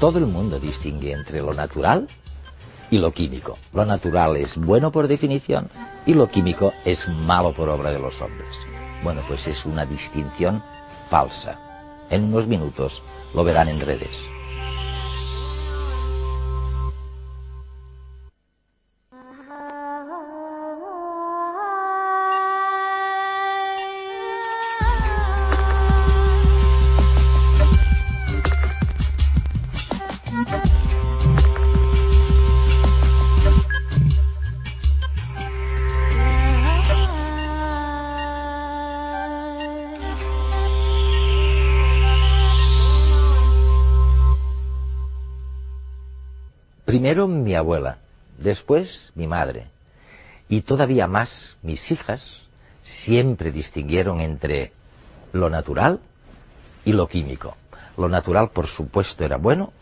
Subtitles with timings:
[0.00, 2.06] Todo el mundo distingue entre lo natural
[2.90, 3.58] y lo químico.
[3.72, 5.70] Lo natural es bueno por definición
[6.06, 8.58] y lo químico es malo por obra de los hombres.
[9.04, 10.62] Bueno, pues es una distinción
[11.08, 11.58] falsa.
[12.10, 13.02] En unos minutos
[13.34, 14.28] lo verán en redes.
[47.12, 47.98] Primero mi abuela,
[48.38, 49.66] después mi madre,
[50.48, 52.46] y todavía más mis hijas
[52.82, 54.72] siempre distinguieron entre
[55.34, 56.00] lo natural
[56.86, 57.54] y lo químico.
[57.98, 59.74] Lo natural, por supuesto, era bueno,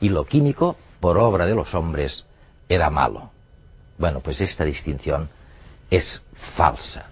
[0.00, 2.24] y lo químico, por obra de los hombres,
[2.68, 3.32] era malo.
[3.98, 5.28] Bueno, pues esta distinción
[5.90, 7.06] es falsa.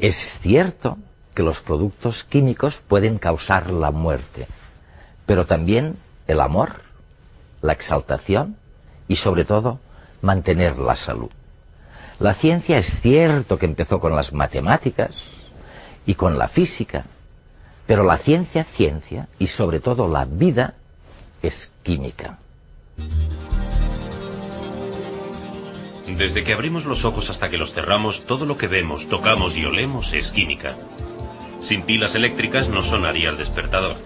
[0.00, 0.98] Es cierto
[1.34, 4.48] que los productos químicos pueden causar la muerte,
[5.24, 6.82] pero también el amor,
[7.60, 8.56] la exaltación
[9.08, 9.78] y sobre todo
[10.20, 11.30] mantener la salud.
[12.18, 15.10] La ciencia es cierto que empezó con las matemáticas
[16.06, 17.04] y con la física,
[17.86, 20.74] pero la ciencia, ciencia y sobre todo la vida
[21.42, 22.38] es química.
[26.06, 29.64] Desde que abrimos los ojos hasta que los cerramos, todo lo que vemos, tocamos y
[29.64, 30.76] olemos es química.
[31.62, 33.96] Sin pilas eléctricas no sonaría el despertador.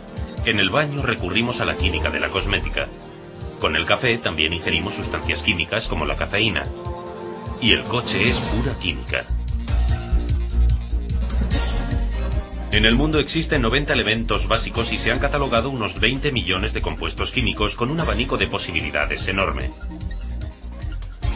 [0.45, 2.87] En el baño recurrimos a la química de la cosmética.
[3.61, 6.65] Con el café también ingerimos sustancias químicas como la cafeína.
[7.61, 9.25] Y el coche es pura química.
[12.73, 16.83] En el mundo existen 90 elementos básicos y se han catalogado unos 20 millones de
[16.83, 19.71] compuestos químicos con un abanico de posibilidades enorme.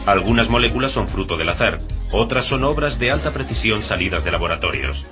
[0.05, 1.79] Algunas moléculas son fruto del azar,
[2.11, 5.05] otras son obras de alta precisión salidas de laboratorios.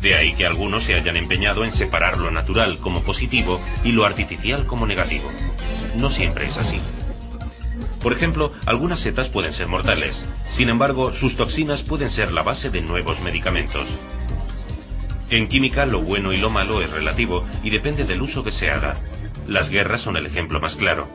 [0.00, 4.04] De ahí que algunos se hayan empeñado en separar lo natural como positivo y lo
[4.04, 5.28] artificial como negativo.
[5.96, 6.80] No siempre es así.
[8.00, 10.26] Por ejemplo, algunas setas pueden ser mortales.
[10.50, 13.98] Sin embargo, sus toxinas pueden ser la base de nuevos medicamentos.
[15.30, 18.70] En química, lo bueno y lo malo es relativo y depende del uso que se
[18.70, 18.96] haga.
[19.46, 21.08] Las guerras son el ejemplo más claro.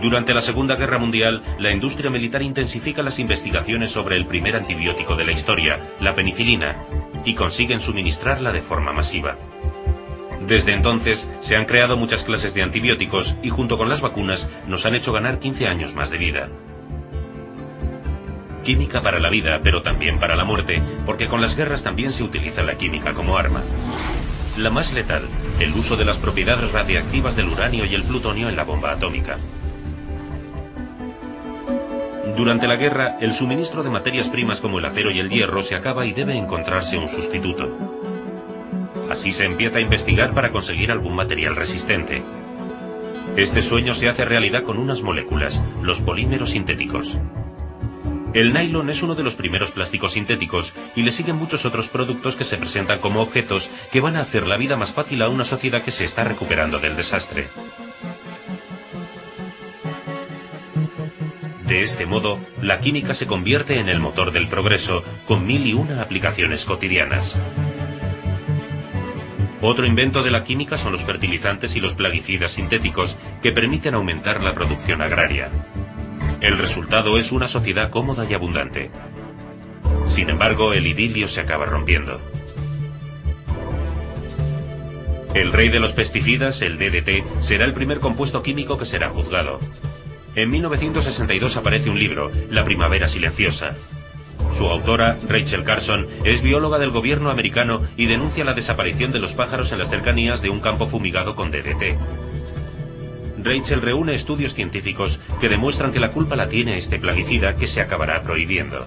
[0.00, 5.14] Durante la Segunda Guerra Mundial, la industria militar intensifica las investigaciones sobre el primer antibiótico
[5.14, 6.84] de la historia, la penicilina,
[7.24, 9.38] y consiguen suministrarla de forma masiva.
[10.46, 14.86] Desde entonces se han creado muchas clases de antibióticos y junto con las vacunas nos
[14.86, 16.48] han hecho ganar 15 años más de vida.
[18.64, 22.22] Química para la vida, pero también para la muerte, porque con las guerras también se
[22.22, 23.62] utiliza la química como arma.
[24.58, 25.22] La más letal,
[25.60, 29.38] el uso de las propiedades radiactivas del uranio y el plutonio en la bomba atómica.
[32.36, 35.74] Durante la guerra, el suministro de materias primas como el acero y el hierro se
[35.74, 38.11] acaba y debe encontrarse un sustituto.
[39.12, 42.22] Así se empieza a investigar para conseguir algún material resistente.
[43.36, 47.18] Este sueño se hace realidad con unas moléculas, los polímeros sintéticos.
[48.32, 52.36] El nylon es uno de los primeros plásticos sintéticos y le siguen muchos otros productos
[52.36, 55.44] que se presentan como objetos que van a hacer la vida más fácil a una
[55.44, 57.48] sociedad que se está recuperando del desastre.
[61.66, 65.74] De este modo, la química se convierte en el motor del progreso, con mil y
[65.74, 67.38] una aplicaciones cotidianas.
[69.64, 74.42] Otro invento de la química son los fertilizantes y los plaguicidas sintéticos, que permiten aumentar
[74.42, 75.52] la producción agraria.
[76.40, 78.90] El resultado es una sociedad cómoda y abundante.
[80.06, 82.20] Sin embargo, el idilio se acaba rompiendo.
[85.32, 89.60] El rey de los pesticidas, el DDT, será el primer compuesto químico que será juzgado.
[90.34, 93.76] En 1962 aparece un libro, La Primavera Silenciosa.
[94.50, 99.34] Su autora, Rachel Carson, es bióloga del gobierno americano y denuncia la desaparición de los
[99.34, 101.96] pájaros en las cercanías de un campo fumigado con DDT.
[103.42, 107.80] Rachel reúne estudios científicos que demuestran que la culpa la tiene este plaguicida que se
[107.80, 108.86] acabará prohibiendo.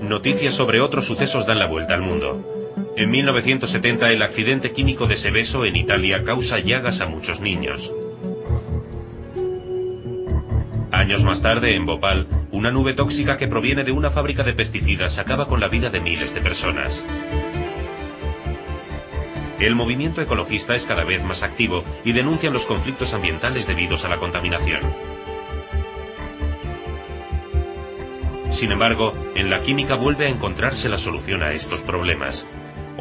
[0.00, 2.62] Noticias sobre otros sucesos dan la vuelta al mundo.
[2.96, 7.94] En 1970 el accidente químico de Seveso en Italia causa llagas a muchos niños.
[11.02, 15.18] Años más tarde, en Bhopal, una nube tóxica que proviene de una fábrica de pesticidas
[15.18, 17.04] acaba con la vida de miles de personas.
[19.58, 24.10] El movimiento ecologista es cada vez más activo y denuncia los conflictos ambientales debidos a
[24.10, 24.80] la contaminación.
[28.50, 32.46] Sin embargo, en la química vuelve a encontrarse la solución a estos problemas.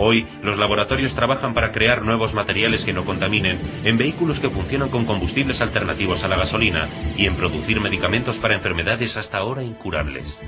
[0.04, 4.90] Hoy, los laboratorios trabajan para crear nuevos materiales que no contaminen, en vehículos que funcionan
[4.90, 10.42] con combustibles alternativos a la gasolina y en producir medicamentos para enfermedades hasta ahora incurables.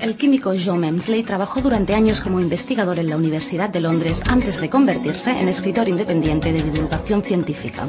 [0.00, 4.58] El químico John Emsley trabajó durante años como investigador en la Universidad de Londres antes
[4.58, 7.86] de convertirse en escritor independiente de divulgación científica.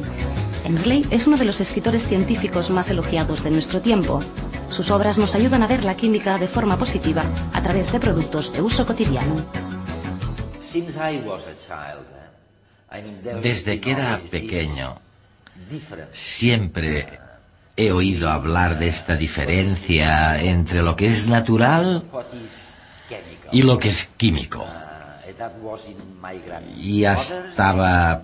[0.66, 4.22] Emsley es uno de los escritores científicos más elogiados de nuestro tiempo.
[4.72, 7.24] Sus obras nos ayudan a ver la química de forma positiva
[7.54, 9.36] a través de productos de uso cotidiano.
[13.42, 14.98] Desde que era pequeño,
[16.14, 17.20] siempre
[17.76, 22.06] he oído hablar de esta diferencia entre lo que es natural
[23.52, 24.66] y lo que es químico.
[26.78, 28.22] Y estaba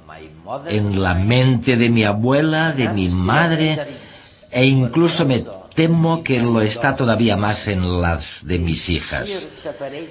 [0.68, 4.00] en la mente de mi abuela, de mi madre,
[4.52, 5.44] e incluso me
[5.78, 9.30] temo que lo está todavía más en las de mis hijas.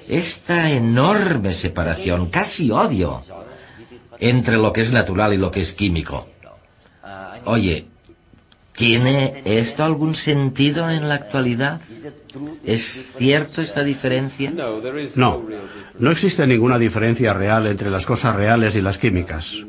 [0.07, 3.21] Esta enorme separación, casi odio,
[4.17, 6.25] entre lo que es natural y lo que es químico.
[7.43, 7.85] Oye,
[8.77, 11.81] ¿Tiene esto algún sentido en la actualidad?
[12.63, 14.53] ¿Es cierto esta diferencia?
[15.15, 15.41] No,
[15.97, 19.65] no existe ninguna diferencia real entre las cosas reales y las químicas.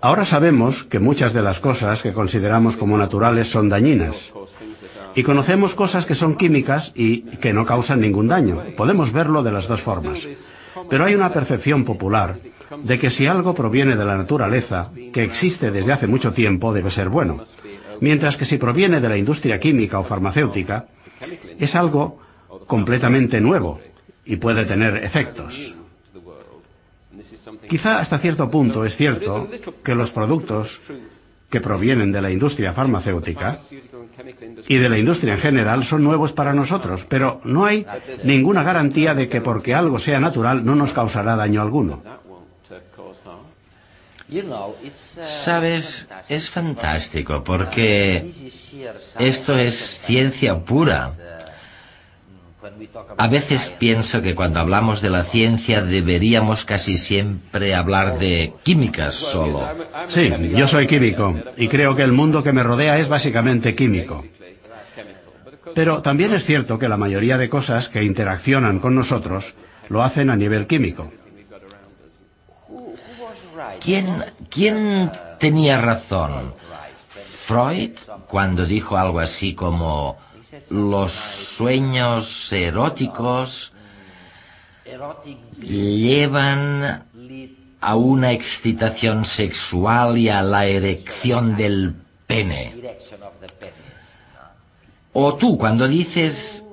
[0.00, 4.32] Ahora sabemos que muchas de las cosas que consideramos como naturales son dañinas.
[5.14, 8.62] Y conocemos cosas que son químicas y que no causan ningún daño.
[8.76, 10.28] Podemos verlo de las dos formas.
[10.88, 12.38] Pero hay una percepción popular
[12.82, 16.90] de que si algo proviene de la naturaleza, que existe desde hace mucho tiempo, debe
[16.90, 17.44] ser bueno
[18.02, 20.86] mientras que si proviene de la industria química o farmacéutica,
[21.58, 22.18] es algo
[22.66, 23.80] completamente nuevo
[24.24, 25.72] y puede tener efectos.
[27.68, 29.48] Quizá hasta cierto punto es cierto
[29.84, 30.80] que los productos
[31.52, 33.58] que provienen de la industria farmacéutica
[34.68, 37.86] y de la industria en general son nuevos para nosotros, pero no hay
[38.24, 42.02] ninguna garantía de que porque algo sea natural no nos causará daño alguno.
[45.22, 48.24] Sabes, es fantástico porque
[49.18, 51.12] esto es ciencia pura.
[53.16, 59.14] A veces pienso que cuando hablamos de la ciencia deberíamos casi siempre hablar de químicas
[59.14, 59.68] solo.
[60.08, 64.24] Sí, yo soy químico y creo que el mundo que me rodea es básicamente químico.
[65.74, 69.54] Pero también es cierto que la mayoría de cosas que interaccionan con nosotros
[69.88, 71.10] lo hacen a nivel químico.
[73.80, 76.54] ¿Quién, ¿Quién tenía razón?
[77.42, 77.90] Freud
[78.28, 80.16] cuando dijo algo así como
[80.70, 83.72] los sueños eróticos
[85.60, 87.04] llevan
[87.80, 91.94] a una excitación sexual y a la erección del
[92.26, 92.74] pene.
[95.12, 96.64] O tú cuando dices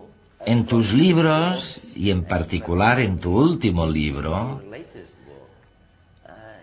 [0.45, 4.62] en tus libros y en particular en tu último libro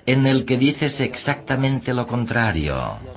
[0.06, 2.76] en el que dices exactamente lo contrario.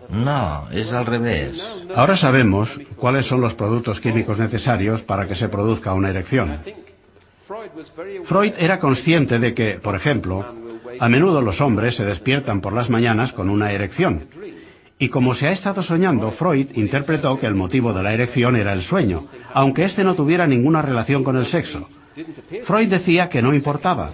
[0.09, 1.63] No, es al revés.
[1.95, 6.59] Ahora sabemos cuáles son los productos químicos necesarios para que se produzca una erección.
[8.25, 10.45] Freud era consciente de que, por ejemplo,
[10.99, 14.27] a menudo los hombres se despiertan por las mañanas con una erección.
[15.01, 18.73] Y como se ha estado soñando, Freud interpretó que el motivo de la erección era
[18.73, 21.87] el sueño, aunque éste no tuviera ninguna relación con el sexo.
[22.65, 24.11] Freud decía que no importaba,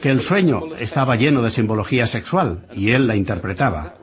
[0.00, 3.94] que el sueño estaba lleno de simbología sexual y él la interpretaba.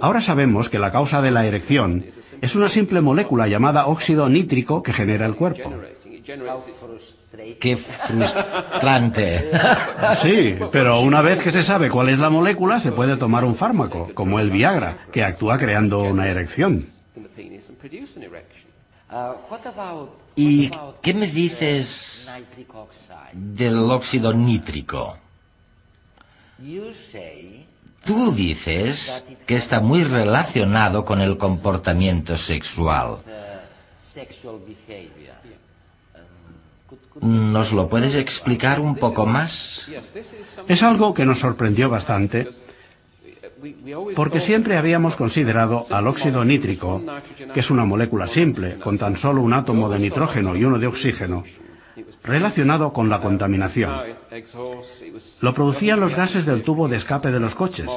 [0.00, 2.04] Ahora sabemos que la causa de la erección
[2.40, 5.72] es una simple molécula llamada óxido nítrico que genera el cuerpo.
[7.60, 9.50] Qué frustrante.
[10.20, 13.56] Sí, pero una vez que se sabe cuál es la molécula, se puede tomar un
[13.56, 16.86] fármaco, como el Viagra, que actúa creando una erección.
[20.36, 20.70] ¿Y
[21.02, 22.32] qué me dices
[23.32, 25.16] del óxido nítrico?
[28.04, 33.18] Tú dices que está muy relacionado con el comportamiento sexual.
[37.22, 39.88] ¿Nos lo puedes explicar un poco más?
[40.68, 42.48] Es algo que nos sorprendió bastante
[44.16, 47.00] Porque siempre habíamos considerado al óxido nítrico,
[47.54, 50.88] que es una molécula simple, con tan solo un átomo de nitrógeno y uno de
[50.88, 51.44] oxígeno,
[52.24, 53.92] relacionado con la contaminación.
[55.40, 57.88] Lo producían los gases del tubo de escape de los coches.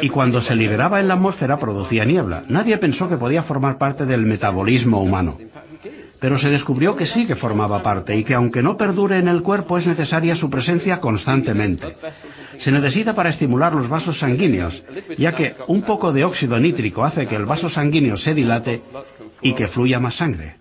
[0.00, 2.42] Y cuando se liberaba en la atmósfera producía niebla.
[2.48, 5.38] Nadie pensó que podía formar parte del metabolismo humano.
[6.20, 9.42] Pero se descubrió que sí que formaba parte y que aunque no perdure en el
[9.42, 11.96] cuerpo es necesaria su presencia constantemente.
[12.58, 14.84] Se necesita para estimular los vasos sanguíneos,
[15.18, 18.82] ya que un poco de óxido nítrico hace que el vaso sanguíneo se dilate
[19.42, 20.56] y que fluya más sangre.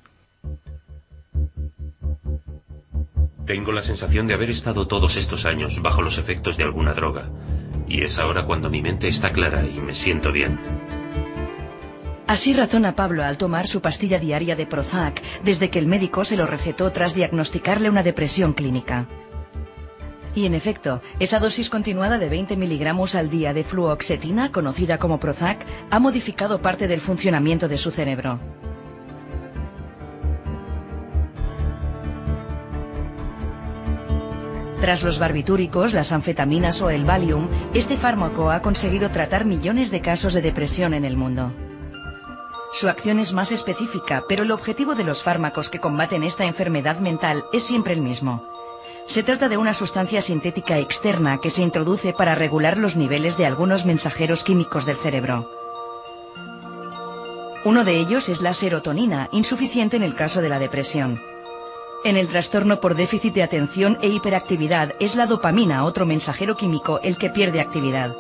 [3.45, 7.29] Tengo la sensación de haber estado todos estos años bajo los efectos de alguna droga.
[7.88, 10.57] Y es ahora cuando mi mente está clara y me siento bien.
[12.27, 16.36] Así razona Pablo al tomar su pastilla diaria de Prozac desde que el médico se
[16.36, 19.08] lo recetó tras diagnosticarle una depresión clínica.
[20.34, 25.20] Y en efecto, esa dosis continuada de 20 miligramos al día de fluoxetina, conocida como
[25.20, 28.39] Prozac, ha modificado parte del funcionamiento de su cerebro.
[34.82, 40.01] Tras los barbitúricos, las anfetaminas o el Valium, este fármaco ha conseguido tratar millones de
[40.01, 41.53] casos de depresión en el mundo.
[42.75, 47.00] Su acción es más específica, pero el objetivo de los fármacos que combaten esta enfermedad
[47.00, 48.41] mental es siempre el mismo.
[49.05, 53.46] Se trata de una sustancia sintética externa que se introduce para regular los niveles de
[53.46, 55.50] algunos mensajeros químicos del cerebro.
[57.63, 61.24] Uno de ellos es la serotonina, insuficiente en el caso de la depresión.
[62.03, 67.00] En el trastorno por déficit de atención e hiperactividad es la dopamina, otro mensajero químico,
[67.03, 68.17] el que pierde actividad.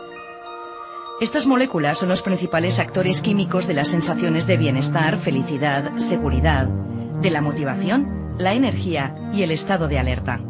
[1.21, 7.31] Estas moléculas son los principales actores químicos de las sensaciones de bienestar, felicidad, seguridad, de
[7.31, 10.41] la motivación, la energía y el estado de alerta.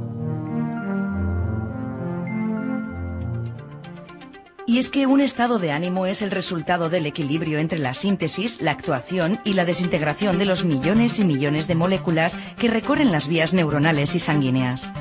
[4.66, 8.60] Y es que un estado de ánimo es el resultado del equilibrio entre la síntesis,
[8.60, 13.28] la actuación y la desintegración de los millones y millones de moléculas que recorren las
[13.28, 14.92] vías neuronales y sanguíneas.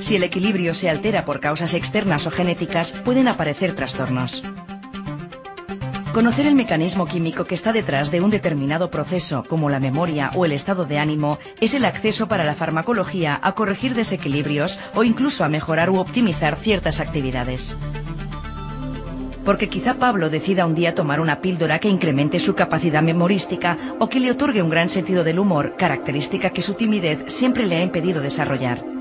[0.00, 4.42] Si el equilibrio se altera por causas externas o genéticas, pueden aparecer trastornos.
[6.12, 10.46] Conocer el mecanismo químico que está detrás de un determinado proceso, como la memoria o
[10.46, 15.44] el estado de ánimo, es el acceso para la farmacología a corregir desequilibrios o incluso
[15.44, 17.76] a mejorar u optimizar ciertas actividades.
[19.44, 24.08] Porque quizá Pablo decida un día tomar una píldora que incremente su capacidad memorística o
[24.08, 27.82] que le otorgue un gran sentido del humor, característica que su timidez siempre le ha
[27.82, 28.95] impedido desarrollar.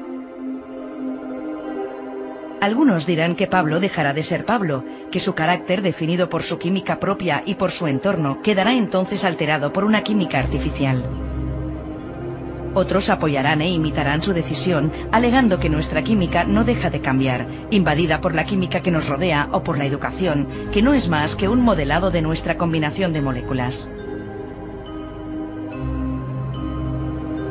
[2.62, 7.00] Algunos dirán que Pablo dejará de ser Pablo, que su carácter, definido por su química
[7.00, 11.06] propia y por su entorno, quedará entonces alterado por una química artificial.
[12.74, 18.20] Otros apoyarán e imitarán su decisión, alegando que nuestra química no deja de cambiar, invadida
[18.20, 21.48] por la química que nos rodea o por la educación, que no es más que
[21.48, 23.90] un modelado de nuestra combinación de moléculas.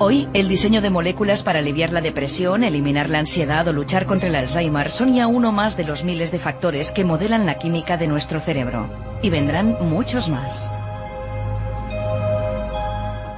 [0.01, 4.29] Hoy, el diseño de moléculas para aliviar la depresión, eliminar la ansiedad o luchar contra
[4.29, 7.97] el Alzheimer son ya uno más de los miles de factores que modelan la química
[7.97, 8.89] de nuestro cerebro.
[9.23, 10.71] Y vendrán muchos más.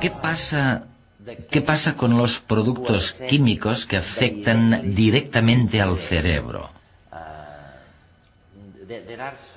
[0.00, 0.84] ¿Qué pasa,
[1.50, 6.70] qué pasa con los productos químicos que afectan directamente al cerebro?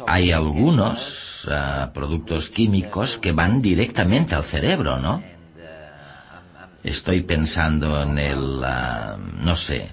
[0.07, 5.21] Hay algunos uh, productos químicos que van directamente al cerebro, ¿no?
[6.83, 9.91] Estoy pensando en el, ah, no sé,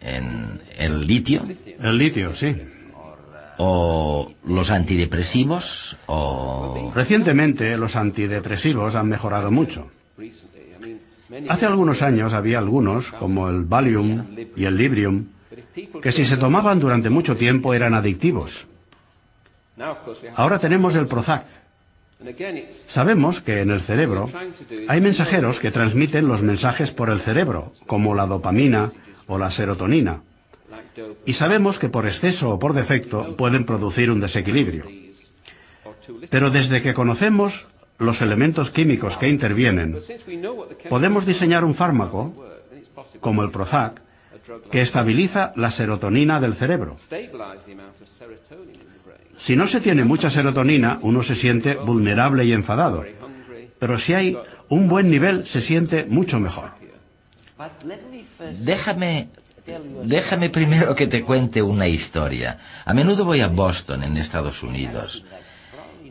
[0.00, 1.46] en el litio.
[1.80, 2.56] El litio, sí.
[3.58, 6.92] O los antidepresivos, o...
[6.94, 9.90] Recientemente los antidepresivos han mejorado mucho.
[11.48, 15.26] Hace algunos años había algunos, como el Valium y el Librium,
[16.00, 18.66] que si se tomaban durante mucho tiempo eran adictivos.
[20.34, 21.44] Ahora tenemos el Prozac,
[22.88, 24.28] Sabemos que en el cerebro
[24.88, 28.92] hay mensajeros que transmiten los mensajes por el cerebro, como la dopamina
[29.26, 30.22] o la serotonina.
[31.26, 34.84] Y sabemos que por exceso o por defecto pueden producir un desequilibrio.
[36.30, 37.66] Pero desde que conocemos
[37.98, 39.98] los elementos químicos que intervienen,
[40.88, 42.34] podemos diseñar un fármaco,
[43.20, 44.02] como el Prozac,
[44.70, 46.96] que estabiliza la serotonina del cerebro.
[49.38, 53.04] Si no se tiene mucha serotonina, uno se siente vulnerable y enfadado.
[53.78, 54.36] Pero si hay
[54.68, 56.72] un buen nivel, se siente mucho mejor.
[58.64, 59.28] Déjame,
[60.02, 62.58] déjame primero que te cuente una historia.
[62.84, 65.24] A menudo voy a Boston, en Estados Unidos.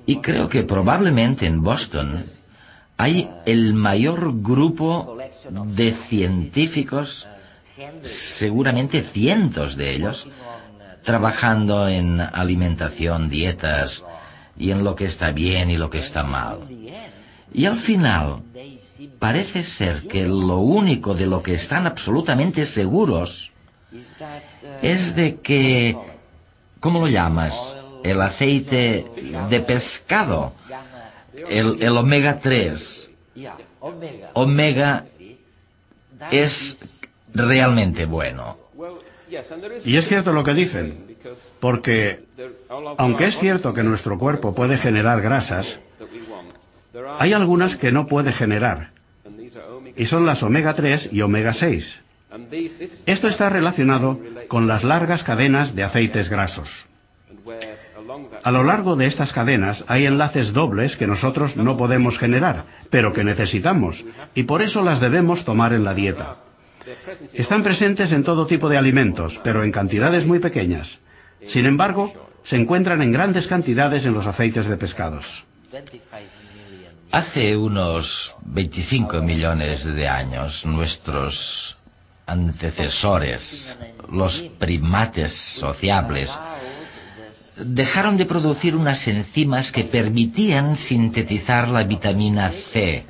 [0.05, 2.24] Y creo que probablemente en Boston
[2.96, 5.17] hay el mayor grupo
[5.51, 7.27] de científicos,
[8.03, 10.29] seguramente cientos de ellos,
[11.08, 14.04] trabajando en alimentación, dietas,
[14.58, 16.68] y en lo que está bien y lo que está mal.
[17.54, 18.42] Y al final,
[19.18, 23.54] parece ser que lo único de lo que están absolutamente seguros
[24.82, 25.98] es de que,
[26.82, 27.78] ¿cómo lo llamas?
[28.04, 29.06] El aceite
[29.50, 30.52] de pescado,
[31.48, 33.08] el, omega 3.
[34.34, 35.06] Omega
[36.32, 37.00] es
[37.34, 38.66] realmente bueno.
[39.86, 41.06] Y es cierto lo que dicen,
[41.60, 42.24] porque
[42.98, 45.79] aunque es cierto que nuestro cuerpo puede generar grasas,
[47.20, 48.91] hay algunas que no puede generar,
[49.96, 52.00] y son las omega 3 y omega 6.
[53.06, 56.86] Esto está relacionado con las largas cadenas de aceites grasos.
[58.44, 63.13] A lo largo de estas cadenas hay enlaces dobles que nosotros no podemos generar, pero
[63.13, 66.38] que necesitamos, y por eso las debemos tomar en la dieta.
[67.34, 71.00] Están presentes en todo tipo de alimentos, pero en cantidades muy pequeñas.
[71.46, 72.13] Sin embargo,
[72.44, 75.46] se encuentran en grandes cantidades en los aceites de pescados.
[77.12, 81.77] Hace unos 25 millones de años, nuestros
[82.25, 83.75] antecesores,
[84.12, 86.38] los primates sociables,
[87.58, 93.06] dejaron de producir unas enzimas que permitían sintetizar la vitamina C.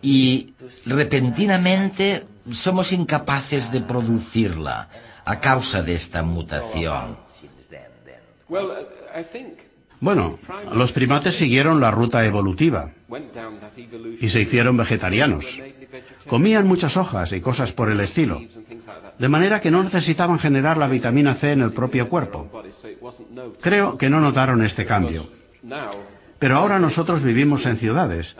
[0.00, 0.54] Y
[0.86, 4.88] repentinamente somos incapaces de producirla
[5.24, 7.16] a causa de esta mutación.
[10.00, 10.38] Bueno,
[10.72, 12.92] los primates siguieron la ruta evolutiva
[14.20, 15.58] y se hicieron vegetarianos.
[16.28, 18.40] Comían muchas hojas y cosas por el estilo,
[19.18, 22.62] de manera que no necesitaban generar la vitamina C en el propio cuerpo.
[23.60, 25.28] Creo que no notaron este cambio.
[26.38, 28.36] Pero ahora nosotros vivimos en ciudades.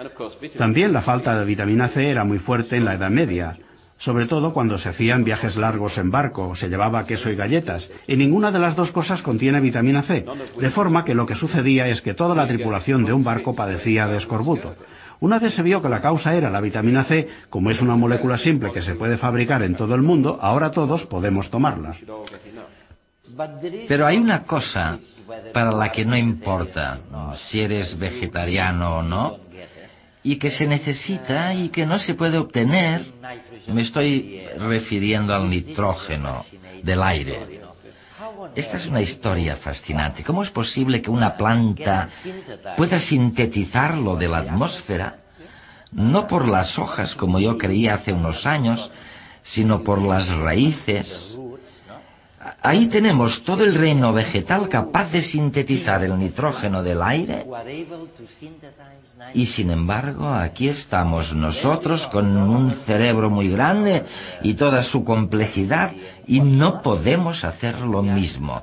[0.56, 3.56] También la falta de vitamina C era muy fuerte en la Edad Media,
[3.98, 8.16] sobre todo cuando se hacían viajes largos en barco, se llevaba queso y galletas, y
[8.16, 10.24] ninguna de las dos cosas contiene vitamina C,
[10.60, 14.06] de forma que lo que sucedía es que toda la tripulación de un barco padecía
[14.06, 14.74] de escorbuto.
[15.20, 18.38] Una vez se vio que la causa era la vitamina C, como es una molécula
[18.38, 21.96] simple que se puede fabricar en todo el mundo, ahora todos podemos tomarla.
[23.86, 24.98] Pero hay una cosa
[25.52, 26.98] para la que no importa
[27.36, 29.38] si eres vegetariano o no,
[30.22, 33.06] y que se necesita y que no se puede obtener,
[33.68, 36.44] me estoy refiriendo al nitrógeno
[36.82, 37.68] del aire.
[38.56, 40.24] Esta es una historia fascinante.
[40.24, 42.08] ¿Cómo es posible que una planta
[42.76, 45.18] pueda sintetizarlo de la atmósfera?
[45.92, 48.90] No por las hojas, como yo creía hace unos años,
[49.42, 51.38] sino por las raíces,
[52.62, 57.46] Ahí tenemos todo el reino vegetal capaz de sintetizar el nitrógeno del aire
[59.34, 64.04] y sin embargo aquí estamos nosotros con un cerebro muy grande
[64.42, 65.92] y toda su complejidad
[66.26, 68.62] y no podemos hacer lo mismo.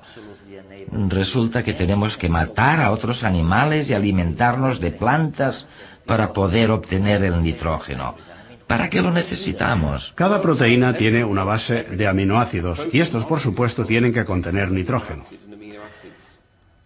[0.92, 5.66] Resulta que tenemos que matar a otros animales y alimentarnos de plantas
[6.06, 8.16] para poder obtener el nitrógeno.
[8.68, 10.14] ¿Para qué lo necesitamos?
[10.16, 15.24] Cada proteína tiene una base de aminoácidos y estos, por supuesto, tienen que contener nitrógeno.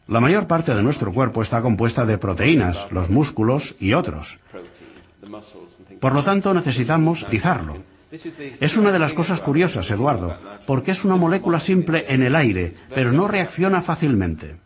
[0.08, 4.40] La mayor parte de nuestro cuerpo está compuesta de proteínas, los músculos y otros.
[6.00, 7.78] Por lo tanto, necesitamos utilizarlo.
[8.60, 12.74] Es una de las cosas curiosas, Eduardo, porque es una molécula simple en el aire,
[12.94, 14.58] pero no reacciona fácilmente.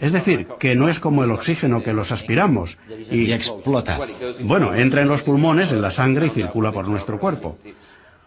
[0.00, 2.78] Es decir, que no es como el oxígeno que los aspiramos
[3.10, 4.00] y, explota.
[4.40, 7.58] Bueno, entra en los pulmones, en la sangre y circula por nuestro cuerpo.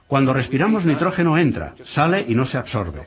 [0.07, 3.01] Cuando respiramos nitrógeno entra, sale y no se absorbe.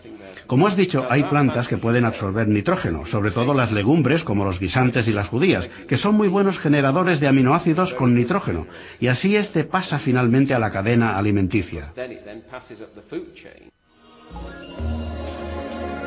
[0.47, 4.61] Como has dicho, hay plantas que pueden absorber nitrógeno, sobre todo las legumbres como los
[4.61, 8.67] guisantes y las judías, que son muy buenos generadores de aminoácidos con nitrógeno,
[9.01, 11.93] y así este pasa finalmente a la cadena alimenticia.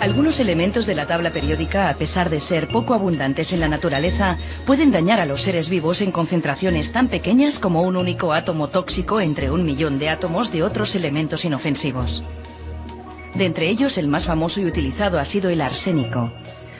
[0.01, 4.37] Algunos elementos de la tabla periódica, a pesar de ser poco abundantes en la naturaleza,
[4.65, 9.19] pueden dañar a los seres vivos en concentraciones tan pequeñas como un único átomo tóxico
[9.19, 12.23] entre un millón de átomos de otros elementos inofensivos.
[13.35, 16.31] De entre ellos, el más famoso y utilizado ha sido el arsénico.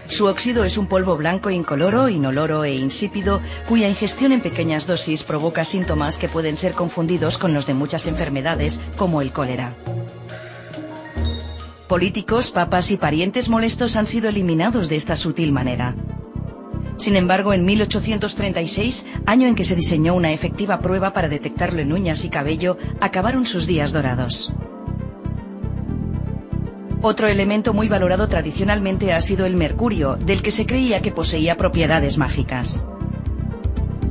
[0.07, 5.23] Su óxido es un polvo blanco incoloro, inoloro e insípido, cuya ingestión en pequeñas dosis
[5.23, 9.73] provoca síntomas que pueden ser confundidos con los de muchas enfermedades, como el cólera.
[11.89, 15.95] Políticos, papas y parientes molestos han sido eliminados de esta sutil manera.
[16.97, 21.91] Sin embargo, en 1836, año en que se diseñó una efectiva prueba para detectarlo en
[21.91, 24.53] uñas y cabello, acabaron sus días dorados.
[27.01, 31.57] Otro elemento muy valorado tradicionalmente ha sido el mercurio, del que se creía que poseía
[31.57, 32.85] propiedades mágicas.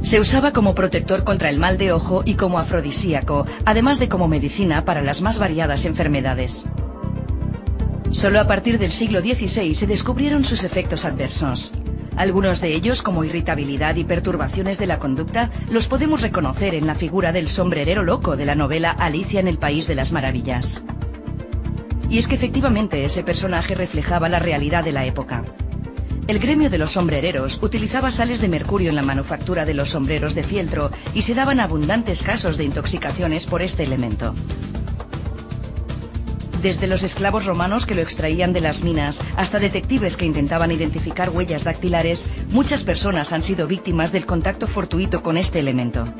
[0.02, 4.26] Se usaba como protector contra el mal de ojo y como afrodisíaco, además de como
[4.26, 6.66] medicina para las más variadas enfermedades.
[8.18, 11.72] Solo a partir del siglo XVI se descubrieron sus efectos adversos.
[12.16, 16.96] Algunos de ellos, como irritabilidad y perturbaciones de la conducta, los podemos reconocer en la
[16.96, 20.82] figura del sombrerero loco de la novela Alicia en el País de las Maravillas.
[22.10, 25.44] Y es que efectivamente ese personaje reflejaba la realidad de la época.
[26.26, 30.34] El gremio de los sombrereros utilizaba sales de mercurio en la manufactura de los sombreros
[30.34, 34.34] de fieltro y se daban abundantes casos de intoxicaciones por este elemento.
[36.62, 41.30] Desde los esclavos romanos que lo extraían de las minas hasta detectives que intentaban identificar
[41.30, 46.12] huellas dactilares, muchas personas han sido víctimas del contacto fortuito con este elemento.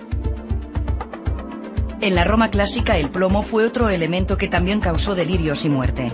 [2.01, 6.12] En la Roma clásica el plomo fue otro elemento que también causó delirios y muerte.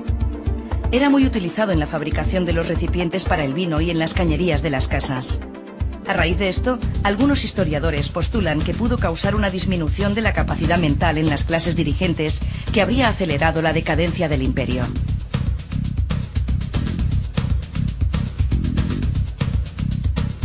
[0.90, 4.14] Era muy utilizado en la fabricación de los recipientes para el vino y en las
[4.14, 5.40] cañerías de las casas.
[6.06, 10.78] A raíz de esto, algunos historiadores postulan que pudo causar una disminución de la capacidad
[10.78, 14.86] mental en las clases dirigentes que habría acelerado la decadencia del imperio.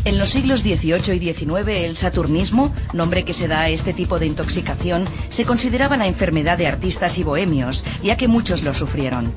[0.05, 4.17] En los siglos XVIII y XIX, el saturnismo, nombre que se da a este tipo
[4.17, 9.33] de intoxicación, se consideraba la enfermedad de artistas y bohemios, ya que muchos lo sufrieron.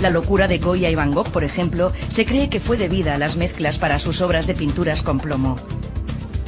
[0.00, 3.18] La locura de Goya y Van Gogh, por ejemplo, se cree que fue debida a
[3.18, 5.56] las mezclas para sus obras de pinturas con plomo.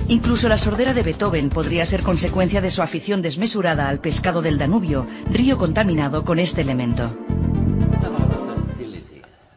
[0.06, 4.58] Incluso la sordera de Beethoven podría ser consecuencia de su afición desmesurada al pescado del
[4.58, 7.16] Danubio, río contaminado con este elemento.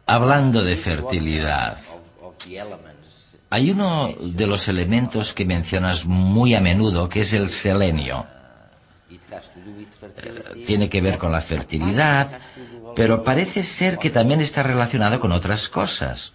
[0.06, 1.78] Hablando de fertilidad,
[3.50, 8.26] hay uno de los elementos que mencionas muy a menudo, que es el selenio.
[9.14, 12.38] Eh, tiene que ver con la fertilidad,
[12.96, 16.32] pero parece ser que también está relacionado con otras cosas.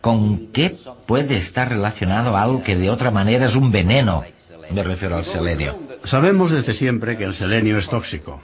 [0.00, 4.24] ¿Con qué puede estar relacionado algo que de otra manera es un veneno?
[4.70, 5.78] Me refiero al selenio.
[6.04, 8.40] Sabemos desde siempre que el selenio es tóxico.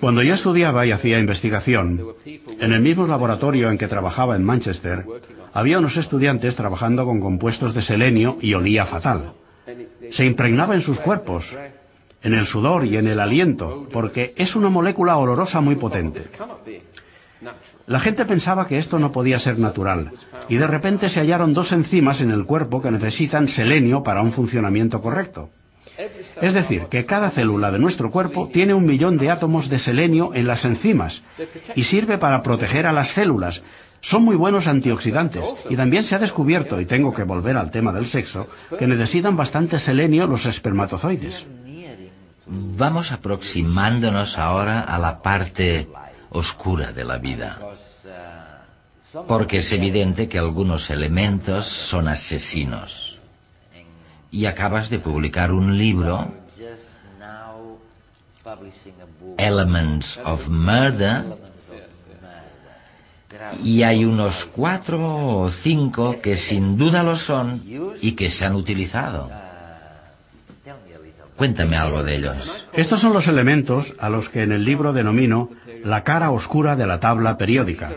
[0.00, 5.04] Cuando yo estudiaba y hacía investigación, en el mismo laboratorio en que trabajaba en Manchester,
[5.52, 9.32] había unos estudiantes trabajando con compuestos de selenio y olía fatal.
[10.12, 11.56] Se impregnaba en sus cuerpos
[12.22, 16.22] en el sudor y en el aliento, porque es una molécula olorosa muy potente.
[17.86, 20.12] La gente pensaba que esto no podía ser natural,
[20.48, 24.32] y de repente se hallaron dos enzimas en el cuerpo que necesitan selenio para un
[24.32, 25.50] funcionamiento correcto.
[26.40, 30.32] Es decir, que cada célula de nuestro cuerpo tiene un millón de átomos de selenio
[30.34, 31.22] en las enzimas
[31.74, 33.62] y sirve para proteger a las células.
[34.02, 37.92] Son muy buenos antioxidantes y también se ha descubierto, y tengo que volver al tema
[37.92, 41.46] del sexo, que necesitan bastante selenio los espermatozoides.
[42.46, 45.88] Vamos aproximándonos ahora a la parte
[46.30, 47.58] oscura de la vida.
[49.28, 53.20] Porque es evidente que algunos elementos son asesinos.
[54.32, 56.32] Y acabas de publicar un libro,
[59.38, 61.51] Elements of Murder,
[63.62, 65.00] y hay unos cuatro
[65.40, 67.62] o cinco que sin duda lo son
[68.00, 69.30] y que se han utilizado.
[71.36, 72.36] Cuéntame algo de ellos.
[72.72, 75.50] Estos son los elementos a los que en el libro denomino
[75.82, 77.90] la cara oscura de la tabla periódica,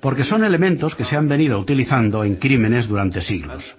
[0.00, 3.76] porque son elementos que se han venido utilizando en crímenes durante siglos.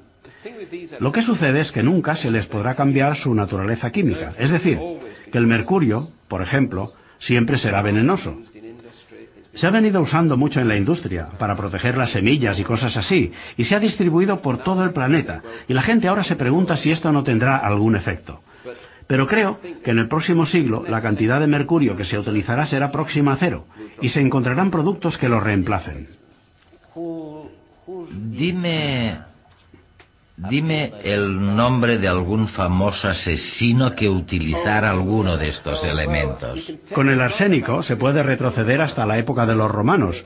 [0.99, 4.79] Lo que sucede es que nunca se les podrá cambiar su naturaleza química, es decir,
[5.31, 8.37] que el mercurio, por ejemplo, siempre será venenoso.
[9.57, 13.31] Se ha venido usando mucho en la industria para proteger las semillas y cosas así,
[13.57, 16.91] y se ha distribuido por todo el planeta, y la gente ahora se pregunta si
[16.91, 18.39] esto no tendrá algún efecto.
[19.07, 22.91] Pero creo que en el próximo siglo la cantidad de mercurio que se utilizará será
[22.91, 23.65] próxima a cero
[23.99, 26.07] y se encontrarán productos que lo reemplacen.
[28.11, 29.17] Dime,
[30.37, 36.73] dime el nombre de algún famoso asesino que utilizara alguno de estos elementos.
[36.93, 40.25] Con el arsénico se puede retroceder hasta la época de los romanos,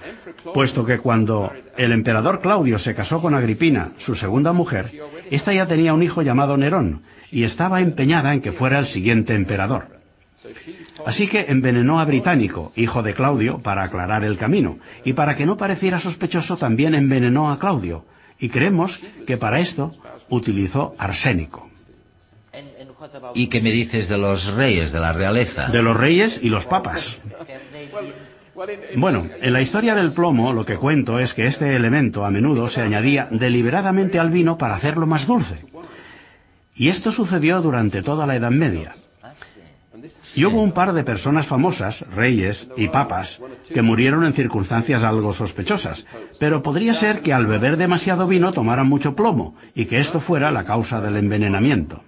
[0.54, 4.92] puesto que cuando el emperador Claudio se casó con Agripina, su segunda mujer,
[5.30, 9.34] ésta ya tenía un hijo llamado Nerón, y estaba empeñada en que fuera el siguiente
[9.34, 10.02] emperador.
[11.06, 15.46] Así que envenenó a Británico, hijo de Claudio, para aclarar el camino, y para que
[15.46, 18.06] no pareciera sospechoso también envenenó a Claudio,
[18.42, 19.96] y creemos que para esto
[20.32, 21.70] utilizó arsénico.
[23.34, 25.68] ¿Y qué me dices de los reyes, de la realeza?
[25.68, 27.24] De los reyes y los papas.
[28.96, 32.68] Bueno, en la historia del plomo lo que cuento es que este elemento a menudo
[32.68, 35.64] se añadía deliberadamente al vino para hacerlo más dulce.
[36.76, 38.96] Y esto sucedió durante toda la Edad Media.
[40.36, 43.40] Y hubo un par de personas famosas, reyes y papas,
[43.74, 46.06] que murieron en circunstancias algo sospechosas,
[46.40, 50.52] pero podría ser que al beber demasiado vino tomaran mucho plomo y que esto fuera
[50.52, 52.02] la causa del envenenamiento.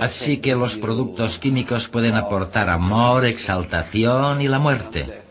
[0.00, 5.21] Así que los productos químicos pueden aportar amor, exaltación y la muerte.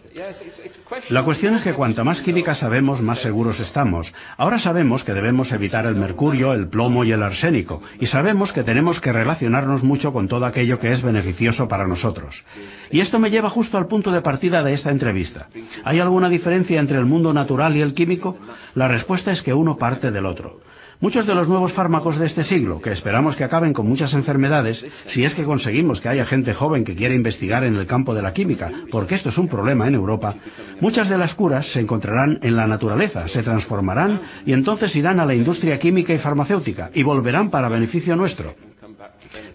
[1.09, 4.13] La cuestión es que cuanta más química sabemos, más seguros estamos.
[4.37, 8.63] Ahora sabemos que debemos evitar el mercurio, el plomo y el arsénico, y sabemos que
[8.63, 12.43] tenemos que relacionarnos mucho con todo aquello que es beneficioso para nosotros.
[12.91, 15.47] Y esto me lleva justo al punto de partida de esta entrevista.
[15.83, 18.37] ¿Hay alguna diferencia entre el mundo natural y el químico?
[18.75, 20.59] La respuesta es que uno parte del otro.
[21.01, 24.85] Muchos de los nuevos fármacos de este siglo, que esperamos que acaben con muchas enfermedades,
[25.07, 28.21] si es que conseguimos que haya gente joven que quiera investigar en el campo de
[28.21, 30.35] la química, porque esto es un problema en Europa,
[30.79, 35.25] muchas de las curas se encontrarán en la naturaleza, se transformarán y entonces irán a
[35.25, 38.53] la industria química y farmacéutica y volverán para beneficio nuestro.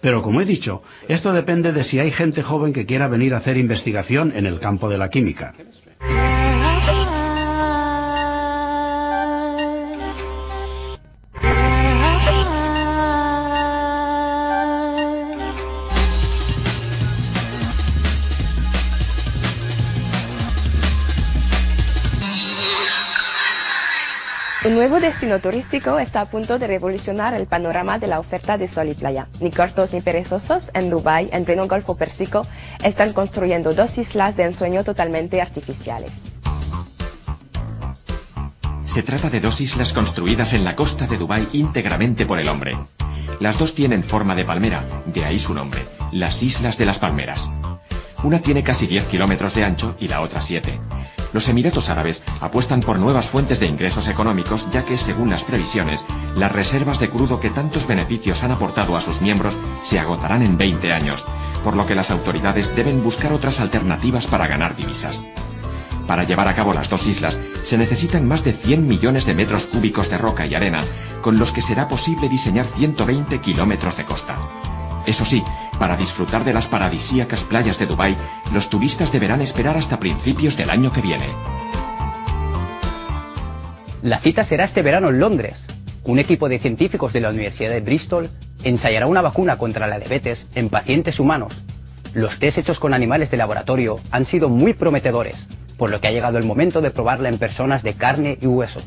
[0.01, 3.37] Pero como he dicho, esto depende de si hay gente joven que quiera venir a
[3.37, 5.55] hacer investigación en el campo de la química.
[24.67, 28.67] Un nuevo destino turístico está a punto de revolucionar el panorama de la oferta de
[28.67, 29.29] sol y playa.
[29.39, 32.45] Ni cortos ni perezosos, en Dubái, en pleno Golfo Pérsico,
[32.83, 36.11] están construyendo dos islas de ensueño totalmente artificiales.
[38.83, 42.77] Se trata de dos islas construidas en la costa de Dubái íntegramente por el hombre.
[43.39, 45.79] Las dos tienen forma de palmera, de ahí su nombre,
[46.11, 47.49] las Islas de las Palmeras.
[48.21, 50.77] Una tiene casi 10 kilómetros de ancho y la otra 7.
[51.33, 56.05] Los Emiratos Árabes apuestan por nuevas fuentes de ingresos económicos ya que, según las previsiones,
[56.35, 60.57] las reservas de crudo que tantos beneficios han aportado a sus miembros se agotarán en
[60.57, 61.25] 20 años,
[61.63, 65.23] por lo que las autoridades deben buscar otras alternativas para ganar divisas.
[66.07, 69.65] Para llevar a cabo las dos islas se necesitan más de 100 millones de metros
[69.65, 70.81] cúbicos de roca y arena,
[71.21, 74.37] con los que será posible diseñar 120 kilómetros de costa.
[75.05, 75.43] Eso sí,
[75.79, 78.17] para disfrutar de las paradisíacas playas de Dubái,
[78.53, 81.27] los turistas deberán esperar hasta principios del año que viene.
[84.01, 85.65] La cita será este verano en Londres.
[86.03, 88.29] Un equipo de científicos de la Universidad de Bristol
[88.63, 91.53] ensayará una vacuna contra la diabetes en pacientes humanos.
[92.13, 96.11] Los test hechos con animales de laboratorio han sido muy prometedores, por lo que ha
[96.11, 98.81] llegado el momento de probarla en personas de carne y hueso.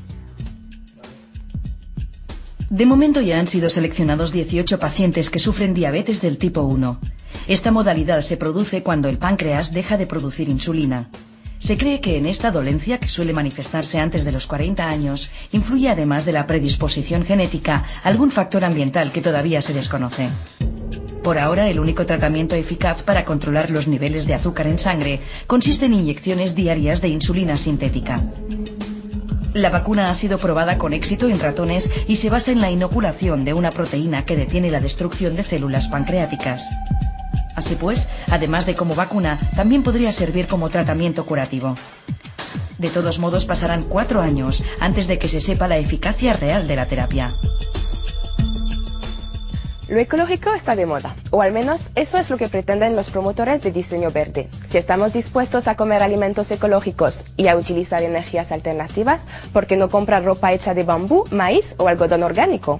[2.71, 7.01] De momento ya han sido seleccionados 18 pacientes que sufren diabetes del tipo 1.
[7.49, 11.09] Esta modalidad se produce cuando el páncreas deja de producir insulina.
[11.59, 15.89] Se cree que en esta dolencia, que suele manifestarse antes de los 40 años, influye
[15.89, 20.29] además de la predisposición genética algún factor ambiental que todavía se desconoce.
[21.25, 25.87] Por ahora, el único tratamiento eficaz para controlar los niveles de azúcar en sangre consiste
[25.87, 28.23] en inyecciones diarias de insulina sintética.
[29.55, 33.45] La vacuna ha sido probada con éxito en ratones y se basa en la inoculación
[33.45, 36.71] de una proteína que detiene la destrucción de células pancreáticas.
[37.57, 41.75] Así pues, además de como vacuna, también podría servir como tratamiento curativo.
[42.79, 46.77] De todos modos, pasarán cuatro años antes de que se sepa la eficacia real de
[46.77, 47.35] la terapia.
[49.91, 53.61] Lo ecológico está de moda, o al menos eso es lo que pretenden los promotores
[53.65, 54.49] de diseño verde.
[54.69, 59.23] Si estamos dispuestos a comer alimentos ecológicos y a utilizar energías alternativas,
[59.53, 62.79] ¿por qué no comprar ropa hecha de bambú, maíz o algodón orgánico?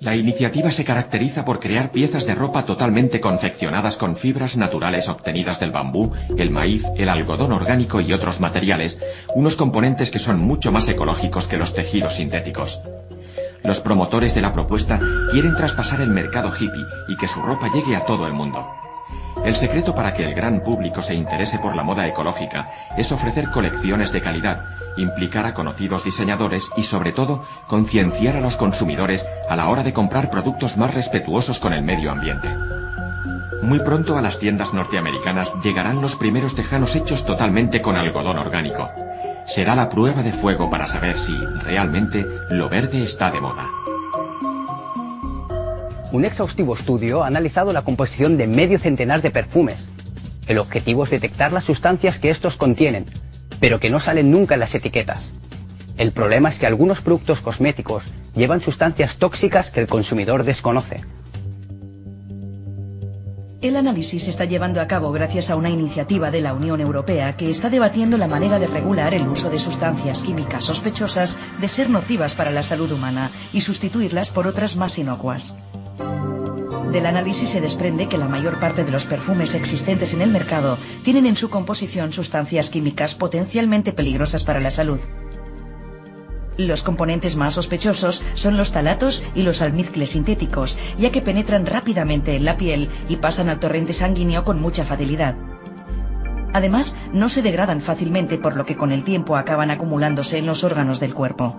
[0.00, 5.60] La iniciativa se caracteriza por crear piezas de ropa totalmente confeccionadas con fibras naturales obtenidas
[5.60, 9.00] del bambú, el maíz, el algodón orgánico y otros materiales,
[9.36, 12.80] unos componentes que son mucho más ecológicos que los tejidos sintéticos.
[13.66, 15.00] Los promotores de la propuesta
[15.32, 18.64] quieren traspasar el mercado hippie y que su ropa llegue a todo el mundo.
[19.44, 23.50] El secreto para que el gran público se interese por la moda ecológica es ofrecer
[23.50, 29.56] colecciones de calidad, implicar a conocidos diseñadores y sobre todo concienciar a los consumidores a
[29.56, 32.48] la hora de comprar productos más respetuosos con el medio ambiente.
[33.62, 38.90] Muy pronto a las tiendas norteamericanas llegarán los primeros tejanos hechos totalmente con algodón orgánico
[39.46, 43.70] será la prueba de fuego para saber si realmente lo verde está de moda.
[46.12, 49.88] Un exhaustivo estudio ha analizado la composición de medio centenar de perfumes.
[50.46, 53.06] El objetivo es detectar las sustancias que estos contienen,
[53.60, 55.32] pero que no salen nunca en las etiquetas.
[55.96, 58.04] El problema es que algunos productos cosméticos
[58.34, 61.00] llevan sustancias tóxicas que el consumidor desconoce.
[63.66, 67.36] El análisis se está llevando a cabo gracias a una iniciativa de la Unión Europea
[67.36, 71.90] que está debatiendo la manera de regular el uso de sustancias químicas sospechosas de ser
[71.90, 75.56] nocivas para la salud humana y sustituirlas por otras más inocuas.
[76.92, 80.78] Del análisis se desprende que la mayor parte de los perfumes existentes en el mercado
[81.02, 85.00] tienen en su composición sustancias químicas potencialmente peligrosas para la salud.
[86.58, 92.34] Los componentes más sospechosos son los talatos y los almizcles sintéticos, ya que penetran rápidamente
[92.34, 95.34] en la piel y pasan al torrente sanguíneo con mucha facilidad.
[96.54, 100.64] Además, no se degradan fácilmente por lo que con el tiempo acaban acumulándose en los
[100.64, 101.54] órganos del cuerpo.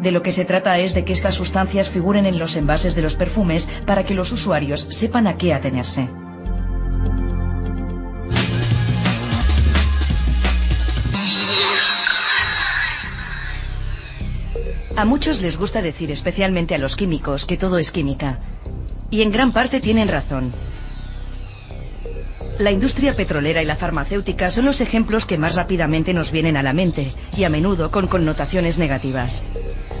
[0.00, 3.02] De lo que se trata es de que estas sustancias figuren en los envases de
[3.02, 6.08] los perfumes para que los usuarios sepan a qué atenerse.
[15.02, 18.38] A muchos les gusta decir, especialmente a los químicos, que todo es química.
[19.10, 20.52] Y en gran parte tienen razón.
[22.60, 26.62] La industria petrolera y la farmacéutica son los ejemplos que más rápidamente nos vienen a
[26.62, 29.42] la mente, y a menudo con connotaciones negativas.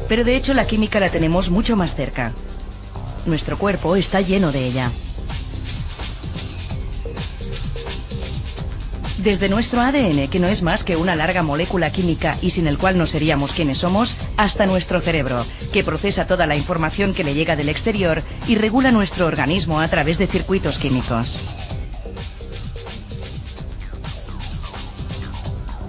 [0.08, 2.30] Pero de hecho la química la tenemos mucho más cerca.
[3.26, 4.88] Nuestro cuerpo está lleno de ella.
[9.22, 12.76] Desde nuestro ADN, que no es más que una larga molécula química y sin el
[12.76, 17.34] cual no seríamos quienes somos, hasta nuestro cerebro, que procesa toda la información que le
[17.34, 21.38] llega del exterior y regula nuestro organismo a través de circuitos químicos.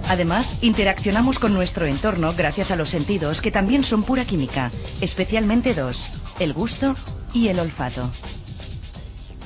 [0.08, 4.70] Además, interaccionamos con nuestro entorno gracias a los sentidos que también son pura química,
[5.00, 6.94] especialmente dos, el gusto
[7.32, 8.08] y el olfato.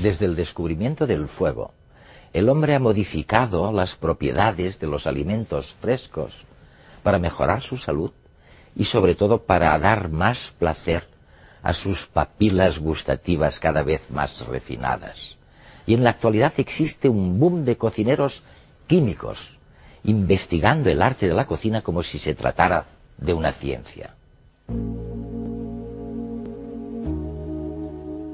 [0.03, 1.73] Desde el descubrimiento del fuego,
[2.33, 6.45] el hombre ha modificado las propiedades de los alimentos frescos
[7.03, 8.13] para mejorar su salud
[8.77, 11.09] y sobre todo para dar más placer
[11.63, 15.37] a sus papilas gustativas cada vez más refinadas.
[15.87, 18.43] Y en la actualidad existe un boom de cocineros
[18.87, 19.59] químicos
[20.05, 22.87] investigando el arte de la cocina como si se tratara
[23.17, 24.15] de una ciencia.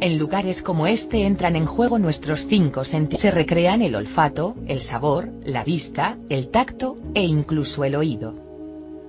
[0.05, 3.23] En lugares como este entran en juego nuestros cinco sentidos.
[3.23, 8.35] Se recrean el olfato, el sabor, la vista, el tacto e incluso el oído.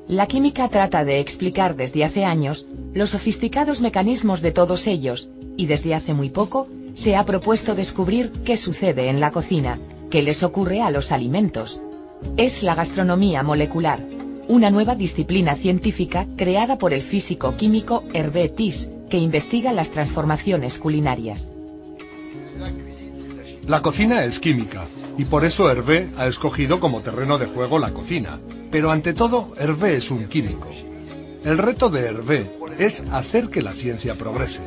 [0.08, 5.66] La química trata de explicar desde hace años los sofisticados mecanismos de todos ellos, y
[5.66, 9.78] desde hace muy poco se ha propuesto descubrir qué sucede en la cocina,
[10.10, 11.82] qué les ocurre a los alimentos.
[12.38, 14.00] Es la gastronomía molecular,
[14.48, 20.78] una nueva disciplina científica creada por el físico químico Hervé Tis, que investiga las transformaciones
[20.78, 21.50] culinarias.
[23.66, 24.84] La cocina es química,
[25.18, 28.42] y por eso Hervé ha escogido como terreno de juego la cocina.
[28.72, 30.68] Pero ante todo, Hervé es un químico.
[31.46, 34.64] El reto de Hervé es hacer que la ciencia progrese.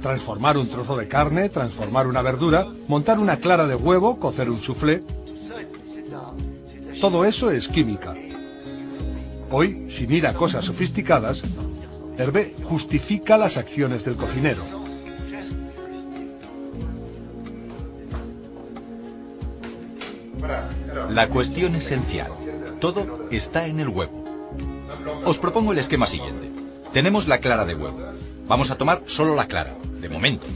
[0.00, 4.60] Transformar un trozo de carne, transformar una verdura, montar una clara de huevo, cocer un
[4.60, 5.02] soufflé.
[7.00, 8.14] Todo eso es química.
[9.50, 11.42] Hoy, sin ir a cosas sofisticadas,
[12.18, 14.62] Hervé justifica las acciones del cocinero.
[21.10, 22.32] La cuestión esencial.
[22.80, 24.24] Todo está en el huevo.
[25.24, 26.50] Os propongo el esquema siguiente.
[26.92, 27.98] Tenemos la clara de huevo.
[28.48, 30.46] Vamos a tomar solo la clara, de momento.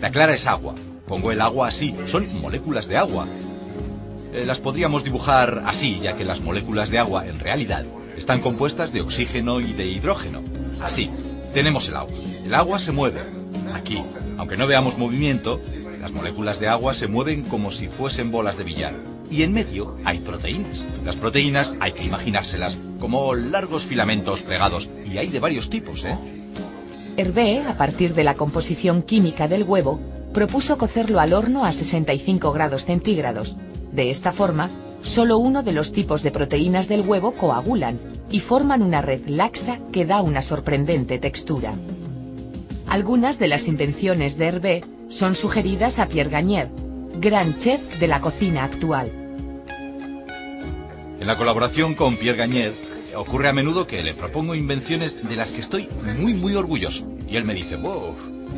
[0.00, 0.74] La clara es agua.
[1.06, 1.94] Pongo el agua así.
[2.06, 3.28] Son moléculas de agua.
[4.32, 7.84] Eh, las podríamos dibujar así, ya que las moléculas de agua, en realidad,
[8.16, 10.42] están compuestas de oxígeno y de hidrógeno.
[10.82, 11.10] Así,
[11.52, 12.14] tenemos el agua.
[12.44, 13.20] El agua se mueve.
[13.74, 14.02] Aquí,
[14.38, 15.60] aunque no veamos movimiento,
[16.00, 18.94] las moléculas de agua se mueven como si fuesen bolas de billar.
[19.30, 20.86] Y en medio hay proteínas.
[21.04, 24.88] Las proteínas hay que imaginárselas como largos filamentos plegados.
[25.04, 26.16] Y hay de varios tipos, ¿eh?
[27.16, 30.00] Hervé, a partir de la composición química del huevo,
[30.32, 33.56] propuso cocerlo al horno a 65 grados centígrados.
[33.92, 34.70] De esta forma,
[35.02, 37.98] solo uno de los tipos de proteínas del huevo coagulan
[38.30, 41.72] y forman una red laxa que da una sorprendente textura.
[42.86, 46.70] Algunas de las invenciones de Hervé son sugeridas a Pierre Gagnier,
[47.20, 49.12] gran chef de la cocina actual.
[51.20, 52.74] En la colaboración con Pierre Gagnier,
[53.14, 57.04] ocurre a menudo que le propongo invenciones de las que estoy muy, muy orgulloso.
[57.28, 58.14] Y él me dice, wow.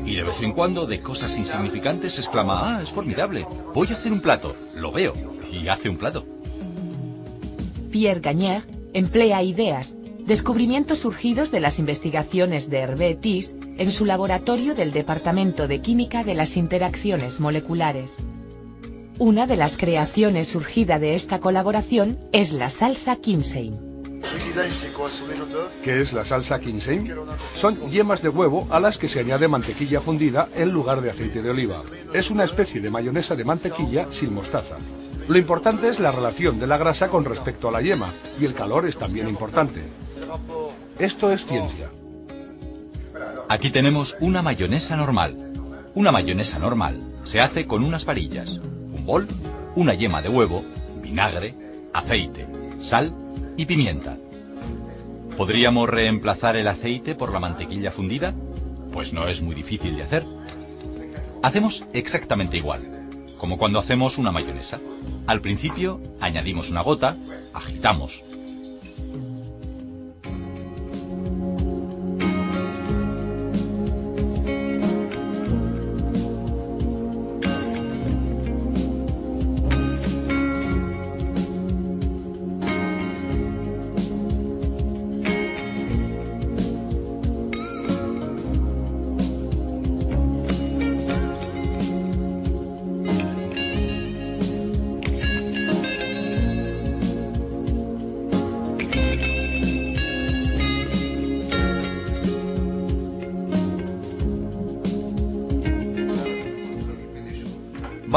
[0.07, 3.47] Y de vez en cuando, de cosas insignificantes, exclama, ah, es formidable.
[3.75, 4.55] Voy a hacer un plato.
[4.75, 5.13] Lo veo.
[5.53, 6.25] Y hace un plato.
[7.91, 8.63] Pierre Gagnier
[8.95, 9.95] emplea ideas,
[10.27, 16.25] descubrimientos surgidos de las investigaciones de Hervé Tis en su laboratorio del Departamento de Química
[16.25, 18.23] de las Interacciones Moleculares.
[19.19, 23.73] Una de las creaciones surgida de esta colaboración es la salsa Kinsey.
[25.85, 27.13] ¿Qué es la salsa Kinsey?
[27.55, 31.43] Son yemas de huevo a las que se añade mantequilla fundida en lugar de aceite
[31.43, 31.83] de oliva.
[32.15, 34.77] Es una especie de mayonesa de mantequilla sin mostaza.
[35.33, 38.53] Lo importante es la relación de la grasa con respecto a la yema, y el
[38.53, 39.81] calor es también importante.
[40.99, 41.89] Esto es ciencia.
[43.49, 45.55] Aquí tenemos una mayonesa normal.
[45.95, 49.27] Una mayonesa normal se hace con unas varillas, un bol,
[49.75, 50.67] una yema de huevo,
[51.01, 51.55] vinagre,
[51.95, 52.47] aceite,
[52.81, 53.15] sal
[53.57, 54.19] y pimienta.
[55.39, 58.35] ¿Podríamos reemplazar el aceite por la mantequilla fundida?
[58.93, 60.27] Pues no es muy difícil de hacer.
[61.43, 63.02] Hacemos exactamente igual,
[63.43, 64.79] como cuando hacemos una mayonesa.
[65.27, 67.17] Al principio añadimos una gota,
[67.53, 68.23] agitamos,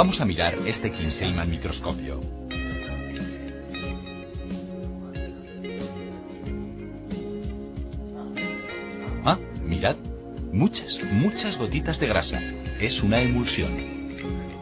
[0.06, 2.22] Vamos a mirar este Kinsey al microscopio.
[9.26, 9.96] Ah, mirad.
[10.54, 12.40] Muchas, muchas gotitas de grasa.
[12.80, 14.12] Es una emulsión.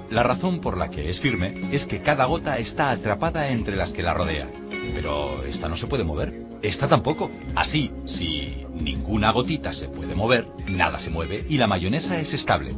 [0.10, 3.92] La razón por la que es firme es que cada gota está atrapada entre las
[3.92, 4.50] que la rodean.
[4.96, 6.42] Pero esta no se puede mover.
[6.62, 7.30] Esta tampoco.
[7.54, 12.74] Así, si ninguna gotita se puede mover, nada se mueve y la mayonesa es estable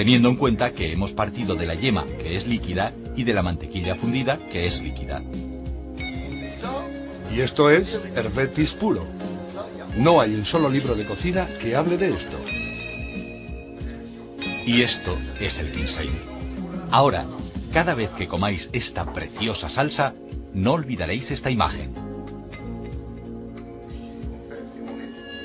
[0.00, 3.42] teniendo en cuenta que hemos partido de la yema, que es líquida, y de la
[3.42, 5.22] mantequilla fundida, que es líquida.
[7.30, 9.04] Y esto es herbetis puro.
[9.98, 12.38] No hay un solo libro de cocina que hable de esto.
[14.64, 16.08] Y esto es el ginseng.
[16.90, 17.26] Ahora,
[17.70, 20.14] cada vez que comáis esta preciosa salsa,
[20.54, 21.92] no olvidaréis esta imagen.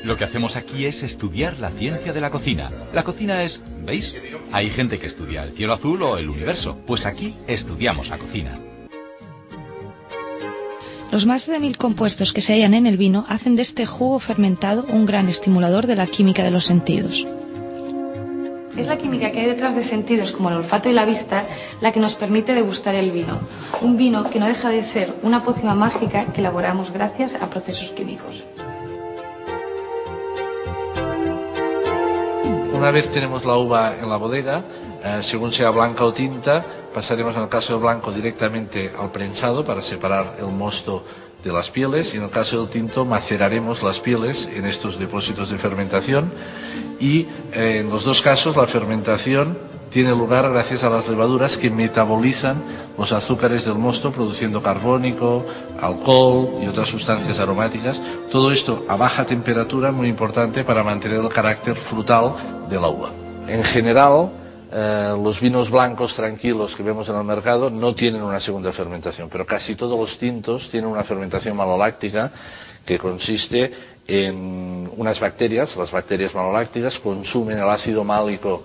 [0.06, 2.70] Lo que hacemos aquí es estudiar la ciencia de la cocina.
[2.94, 4.14] La cocina es, ¿veis?
[4.52, 6.78] Hay gente que estudia el cielo azul o el universo.
[6.86, 8.54] Pues aquí estudiamos la cocina.
[11.12, 14.20] Los más de mil compuestos que se hallan en el vino hacen de este jugo
[14.20, 17.26] fermentado un gran estimulador de la química de los sentidos.
[18.78, 21.46] Es la química que hay detrás de sentidos como el olfato y la vista
[21.82, 23.40] la que nos permite degustar el vino.
[23.82, 27.90] Un vino que no deja de ser una pócima mágica que elaboramos gracias a procesos
[27.90, 28.44] químicos.
[32.76, 34.62] Una vez tenemos la uva en la bodega,
[35.02, 36.62] eh, según sea blanca o tinta,
[36.94, 41.06] pasaremos en el caso del blanco directamente al prensado para separar el mosto
[41.42, 45.52] de las pieles y en el caso del tinto maceraremos las pieles en estos depósitos
[45.52, 46.30] de fermentación
[47.00, 49.58] y eh, en los dos casos la fermentación
[49.96, 52.62] tiene lugar gracias a las levaduras que metabolizan
[52.98, 55.46] los azúcares del mosto produciendo carbónico,
[55.80, 58.02] alcohol y otras sustancias aromáticas.
[58.30, 62.34] Todo esto a baja temperatura, muy importante para mantener el carácter frutal
[62.70, 63.10] de la uva.
[63.48, 64.32] En general,
[64.70, 69.30] eh, los vinos blancos tranquilos que vemos en el mercado no tienen una segunda fermentación,
[69.32, 72.34] pero casi todos los tintos tienen una fermentación maloláctica
[72.86, 73.72] que consiste
[74.08, 78.62] en unas bacterias, las bacterias malolácticas consumen el ácido málico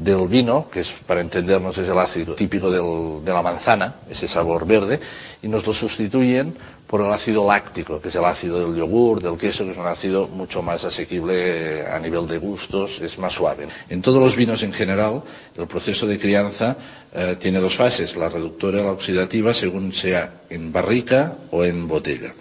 [0.00, 4.66] del vino, que es, para entendernos es el ácido típico de la manzana, ese sabor
[4.66, 4.98] verde,
[5.42, 9.36] y nos lo sustituyen por el ácido láctico, que es el ácido del yogur, del
[9.36, 13.68] queso, que es un ácido mucho más asequible a nivel de gustos, es más suave.
[13.90, 15.22] En todos los vinos en general,
[15.56, 16.76] el proceso de crianza
[17.12, 21.86] eh, tiene dos fases, la reductora y la oxidativa, según sea en barrica o en
[21.86, 22.32] botella.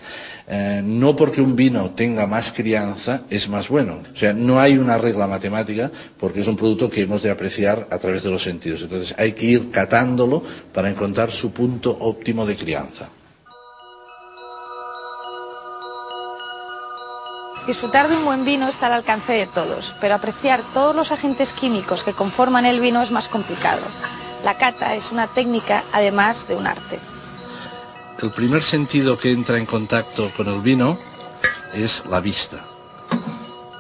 [0.52, 4.00] Eh, no porque un vino tenga más crianza es más bueno.
[4.12, 7.88] O sea, no hay una regla matemática porque es un producto que hemos de apreciar
[7.92, 8.82] a través de los sentidos.
[8.82, 10.42] Entonces hay que ir catándolo
[10.74, 13.10] para encontrar su punto óptimo de crianza.
[17.68, 21.54] Disfrutar de un buen vino está al alcance de todos, pero apreciar todos los agentes
[21.54, 23.82] químicos que conforman el vino es más complicado.
[24.44, 26.98] La cata es una técnica además de un arte
[28.22, 30.98] el primer sentido que entra en contacto con el vino
[31.74, 32.66] es la vista.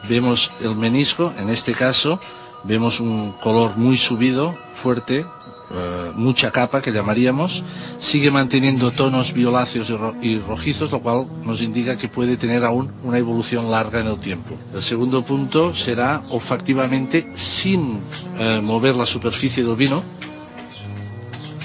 [0.08, 2.20] Vemos el menisco, en este caso,
[2.64, 5.26] vemos un color muy subido, fuerte,
[5.72, 7.64] eh, mucha capa que llamaríamos,
[8.00, 13.18] sigue manteniendo tonos violáceos y, rojizos, lo cual nos indica que puede tener aún una
[13.18, 14.56] evolución larga en el tiempo.
[14.74, 18.00] El segundo punto será olfactivamente sin
[18.38, 20.02] eh, mover la superficie del vino.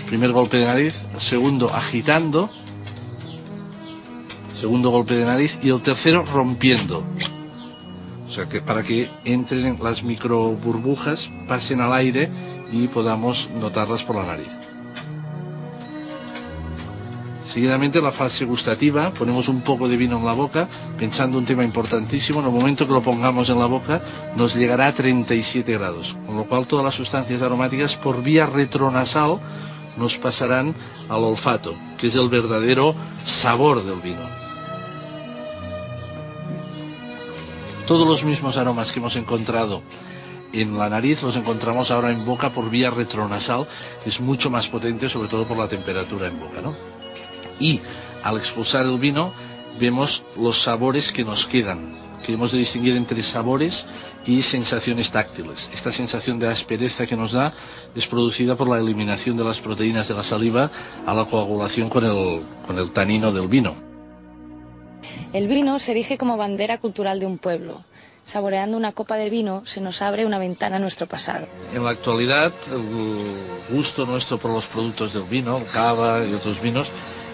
[0.06, 2.50] Primer golpe de nariz, segundo agitando
[4.64, 7.04] segundo golpe de nariz y el tercero rompiendo.
[8.26, 12.30] O sea, que para que entren las micro burbujas, pasen al aire
[12.72, 14.48] y podamos notarlas por la nariz.
[17.44, 21.62] Seguidamente la fase gustativa, ponemos un poco de vino en la boca, pensando un tema
[21.62, 24.02] importantísimo, en el momento que lo pongamos en la boca
[24.34, 29.40] nos llegará a 37 grados, con lo cual todas las sustancias aromáticas por vía retronasal
[29.98, 30.74] nos pasarán
[31.10, 32.94] al olfato, que es el verdadero
[33.26, 34.43] sabor del vino.
[37.86, 39.82] Todos los mismos aromas que hemos encontrado
[40.54, 43.66] en la nariz los encontramos ahora en boca por vía retronasal,
[44.02, 46.62] que es mucho más potente, sobre todo por la temperatura en boca.
[46.62, 46.74] ¿no?
[47.60, 47.80] Y
[48.22, 49.34] al expulsar el vino,
[49.78, 53.86] vemos los sabores que nos quedan, que hemos de distinguir entre sabores
[54.26, 55.70] y sensaciones táctiles.
[55.74, 57.52] Esta sensación de aspereza que nos da
[57.94, 60.70] es producida por la eliminación de las proteínas de la saliva
[61.04, 63.93] a la coagulación con el, con el tanino del vino.
[65.34, 67.82] El vino se erige como bandera cultural de un pueblo.
[68.24, 71.48] Saboreando una copa de vino se nos abre una ventana a nuestro pasado.
[71.74, 76.62] En la actualidad, el gusto nuestro por los productos del vino, el cava y otros
[76.62, 76.92] vinos,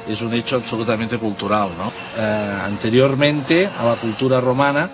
[0.08, 1.72] es un hecho absolutamente cultural.
[1.76, 1.92] ¿no?
[2.16, 4.88] Eh, anteriormente, a la cultura romana,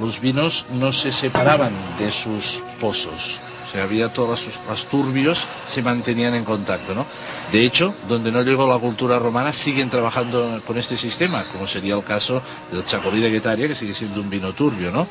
[0.00, 3.40] los vinos no se separaban de sus pozos.
[3.70, 7.06] O sea, había todos los, turbios se mantenían en contacto, ¿no?
[7.52, 11.96] De hecho, donde no llegó la cultura romana siguen trabajando con este sistema, como sería
[11.96, 15.08] el caso del Chacolí de Guetaria, que sigue siendo un vino turbio, ¿no?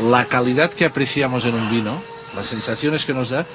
[0.00, 2.02] La calidad que apreciamos en un vino,
[2.34, 3.46] las sensaciones que nos da,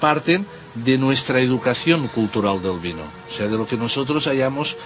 [0.00, 4.76] parten de nuestra educación cultural del vino, o sea, de lo que nosotros hayamos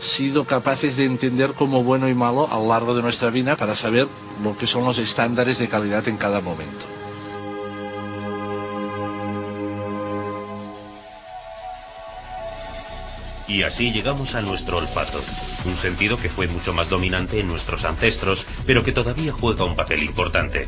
[0.00, 3.74] sido capaces de entender como bueno y malo a lo largo de nuestra vida para
[3.74, 4.06] saber
[4.44, 6.86] lo que son los estándares de calidad en cada momento.
[13.48, 15.20] Y así llegamos a nuestro olfato,
[15.66, 19.76] un sentido que fue mucho más dominante en nuestros ancestros, pero que todavía juega un
[19.76, 20.66] papel importante.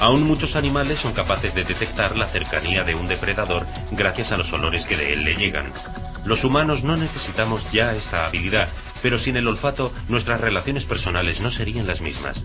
[0.00, 4.52] Aún muchos animales son capaces de detectar la cercanía de un depredador gracias a los
[4.52, 5.64] olores que de él le llegan.
[6.24, 8.68] Los humanos no necesitamos ya esta habilidad,
[9.02, 12.44] pero sin el olfato nuestras relaciones personales no serían las mismas.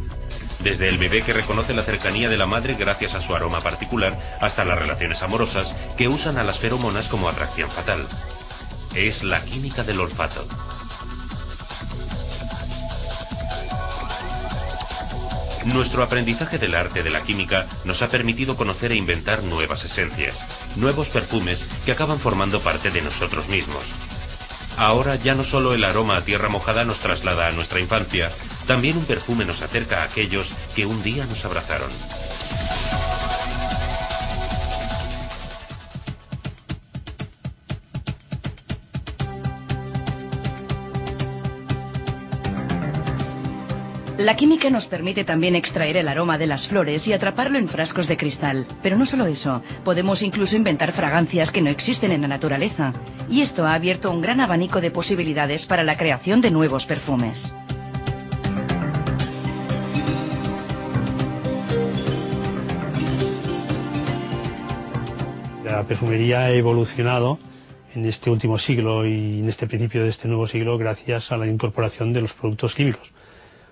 [0.59, 4.17] Desde el bebé que reconoce la cercanía de la madre gracias a su aroma particular,
[4.41, 8.05] hasta las relaciones amorosas que usan a las feromonas como atracción fatal
[8.95, 10.45] es la química del olfato.
[15.65, 20.47] Nuestro aprendizaje del arte de la química nos ha permitido conocer e inventar nuevas esencias,
[20.77, 23.93] nuevos perfumes que acaban formando parte de nosotros mismos.
[24.77, 28.31] Ahora ya no solo el aroma a tierra mojada nos traslada a nuestra infancia,
[28.65, 31.91] también un perfume nos acerca a aquellos que un día nos abrazaron.
[44.19, 48.09] La química nos permite también extraer el aroma de las flores y atraparlo en frascos
[48.09, 48.67] de cristal.
[48.83, 52.91] Pero no solo eso, podemos incluso inventar fragancias que no existen en la naturaleza.
[53.29, 57.55] Y esto ha abierto un gran abanico de posibilidades para la creación de nuevos perfumes.
[65.63, 67.39] La perfumería ha evolucionado
[67.95, 71.47] en este último siglo y en este principio de este nuevo siglo gracias a la
[71.47, 73.13] incorporación de los productos químicos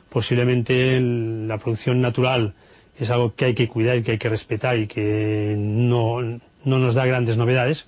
[0.09, 2.53] posiblemente la producción natural
[2.97, 6.79] es algo que hay que cuidar y que hay que respetar y que no, no
[6.79, 7.87] nos da grandes novedades,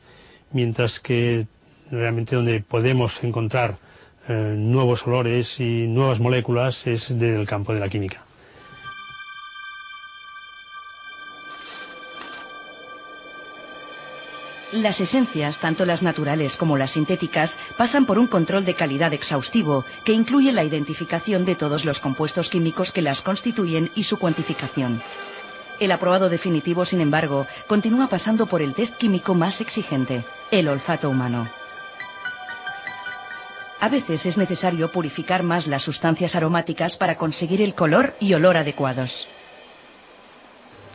[0.51, 1.47] mientras que
[1.91, 3.77] realmente donde podemos encontrar
[4.27, 8.28] eh, nuevos olores y nuevas moléculas es del campo de la química.
[14.71, 19.83] Las esencias, tanto las naturales como las sintéticas, pasan por un control de calidad exhaustivo
[20.03, 25.01] que incluye la identificación de todos los compuestos químicos que las constituyen y su cuantificación.
[25.79, 31.09] El aprobado definitivo, sin embargo, continúa pasando por el test químico más exigente, el olfato
[31.09, 31.49] humano.
[33.79, 38.57] A veces es necesario purificar más las sustancias aromáticas para conseguir el color y olor
[38.57, 39.29] adecuados.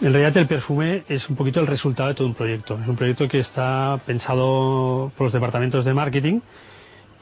[0.00, 2.78] En realidad el perfume es un poquito el resultado de todo un proyecto.
[2.80, 6.40] Es un proyecto que está pensado por los departamentos de marketing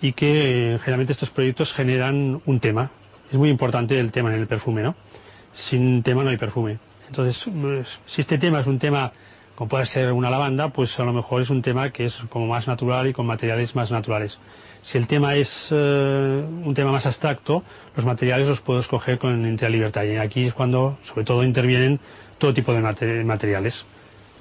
[0.00, 2.90] y que generalmente estos proyectos generan un tema.
[3.30, 4.96] Es muy importante el tema en el perfume, ¿no?
[5.52, 6.78] Sin tema no hay perfume.
[7.08, 9.12] Entonces, pues, si este tema es un tema
[9.54, 12.46] como puede ser una lavanda, pues a lo mejor es un tema que es como
[12.46, 14.38] más natural y con materiales más naturales.
[14.82, 17.62] Si el tema es eh, un tema más abstracto,
[17.94, 20.04] los materiales los puedo escoger con entera libertad.
[20.04, 22.00] Y aquí es cuando, sobre todo, intervienen
[22.42, 22.80] todo tipo de
[23.24, 23.84] materiales.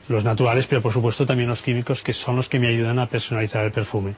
[0.07, 3.05] Los naturales, pero por supuesto también los químicos, que son los que me ayudan a
[3.05, 4.15] personalizar el perfume.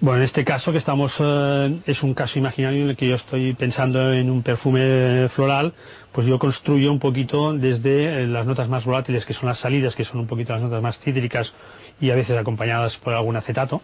[0.00, 3.14] Bueno, en este caso que estamos, eh, es un caso imaginario en el que yo
[3.14, 5.72] estoy pensando en un perfume floral,
[6.12, 9.96] pues yo construyo un poquito desde eh, las notas más volátiles, que son las salidas,
[9.96, 11.54] que son un poquito las notas más cítricas
[11.98, 13.80] y a veces acompañadas por algún acetato,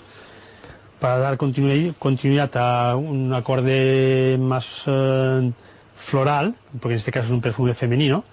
[1.01, 5.51] para dar continuidad a un acorde más eh,
[5.97, 8.25] floral, porque en este caso es un perfume femenino,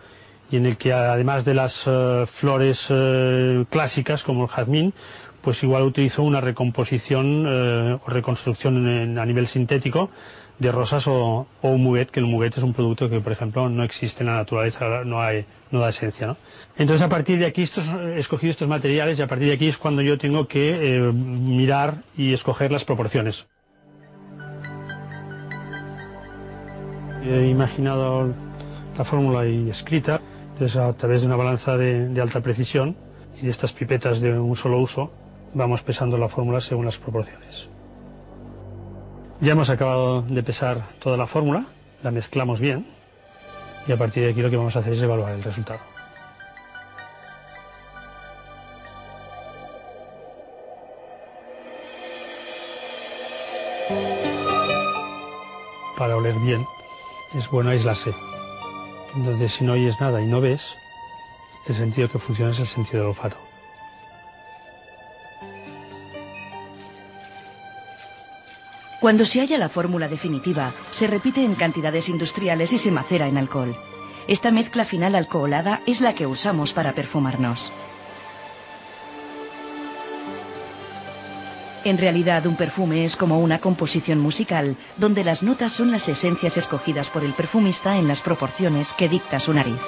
[0.51, 4.93] y en el que además de las eh, flores eh, clásicas como el jazmín,
[5.41, 10.09] pues igual utilizo una recomposición eh, o reconstrucción a nivel sintético
[10.57, 13.83] de rosas o, un muguet, que el muguet es un producto que, por ejemplo, no
[13.83, 16.37] existe en la naturaleza, no, hay, no da esencia.
[16.77, 19.67] Entonces, a partir de aquí, estos, he escogido estos materiales y a partir de aquí
[19.67, 23.47] es cuando yo tengo que mirar y escoger las proporciones.
[27.25, 28.33] He imaginado
[28.97, 30.21] la fórmula ahí escrita,
[30.55, 32.95] entonces a través de una balanza de alta precisión
[33.37, 35.11] y de estas pipetas de un solo uso,
[35.53, 37.67] vamos pesando la fórmula según las proporciones.
[39.41, 41.65] Ya hemos acabado de pesar toda la fórmula,
[42.03, 42.85] la mezclamos bien
[43.85, 45.81] y a partir de aquí lo que vamos a hacer es evaluar el resultado.
[55.97, 56.65] Para oler bien
[57.37, 58.13] es bueno aislarse.
[59.15, 60.75] Entonces si no oyes nada y no ves,
[61.67, 63.37] el sentido que funciona es el sentido del olfato.
[68.99, 73.37] Cuando se halla la fórmula definitiva, se repite en cantidades industriales y se macera en
[73.37, 73.75] alcohol.
[74.27, 77.71] Esta mezcla final alcoholada es la que usamos para perfumarnos.
[81.85, 86.57] En realidad, un perfume es como una composición musical, donde las notas son las esencias
[86.57, 89.81] escogidas por el perfumista en las proporciones que dicta su nariz.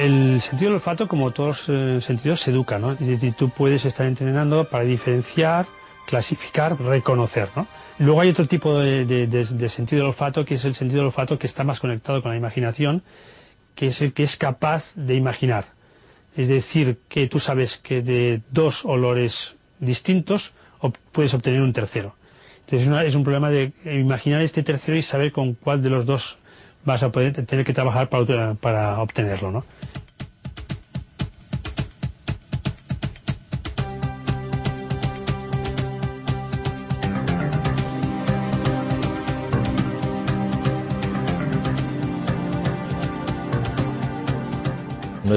[0.00, 2.92] el sentido del olfato, como todos los eh, sentidos, se educa, ¿no?
[2.92, 5.66] Es decir, tú puedes estar entrenando para diferenciar,
[6.06, 7.66] clasificar, reconocer, ¿no?
[7.98, 11.46] Luego hay otro tipo de, sentido del olfato, que es el sentido del olfato que
[11.46, 13.02] está más conectado con la imaginación,
[13.74, 15.66] que es el que es capaz de imaginar.
[16.36, 20.52] Es decir, que tú sabes que de dos olores distintos
[21.12, 22.14] puedes obtener un tercero.
[22.66, 26.38] Entonces es un problema de imaginar este tercero y saber con cuál de los dos
[26.84, 29.64] vas a poder tener que trabajar para, para obtenerlo, ¿no?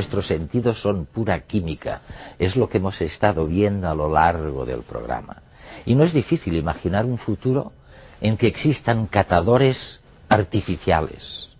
[0.03, 2.01] Nuestros sentidos son pura química,
[2.37, 5.37] es lo que hemos estado viendo a lo largo del programa.
[5.85, 7.71] Y no es difícil imaginar un futuro
[8.19, 11.55] en que existan catadores artificiales,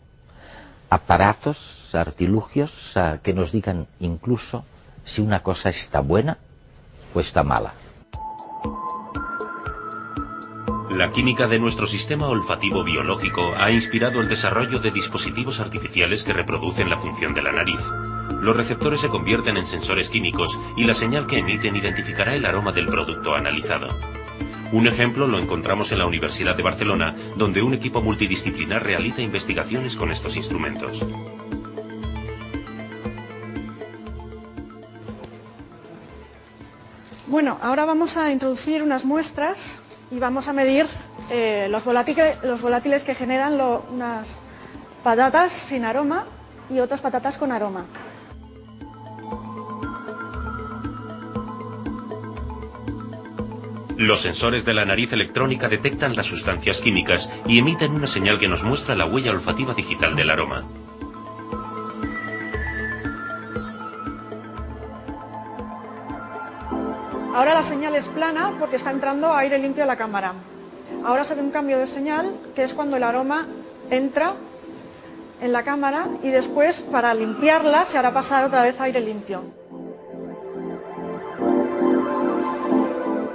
[0.90, 4.66] aparatos, artilugios que nos digan incluso
[5.06, 6.38] si una cosa está buena
[7.14, 7.74] o está mala.
[10.90, 16.34] La química de nuestro sistema olfativo biológico ha inspirado el desarrollo de dispositivos artificiales que
[16.34, 17.80] reproducen la función de la nariz.
[18.44, 22.74] Los receptores se convierten en sensores químicos y la señal que emiten identificará el aroma
[22.74, 23.88] del producto analizado.
[24.74, 29.96] Un ejemplo lo encontramos en la Universidad de Barcelona, donde un equipo multidisciplinar realiza investigaciones
[29.96, 31.06] con estos instrumentos.
[37.28, 39.78] Bueno, ahora vamos a introducir unas muestras
[40.12, 40.86] y vamos a medir
[41.30, 43.54] eh, los, volátiles, que generan
[43.90, 44.28] unas
[45.02, 46.26] patatas sin aroma
[46.70, 47.86] y otras patatas con aroma.
[54.04, 58.50] Los sensores de la nariz electrónica detectan las sustancias químicas y emiten una señal que
[58.50, 60.66] nos muestra la huella olfativa digital del aroma.
[67.34, 70.34] Ahora la señal es plana porque está entrando aire limpio a la cámara.
[71.06, 73.48] Ahora se ve un cambio de señal que es cuando el aroma
[73.90, 74.34] entra
[75.40, 79.63] en la cámara y después para limpiarla se hará pasar otra vez aire limpio.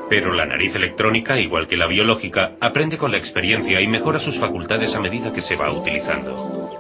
[0.09, 4.39] Pero la nariz electrónica, igual que la biológica, aprende con la experiencia y mejora sus
[4.39, 6.79] facultades a medida que se va utilizando.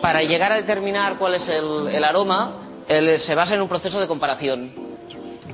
[0.00, 2.52] Para llegar a determinar cuál es el, aroma,
[2.88, 4.72] se basa en un proceso de comparación.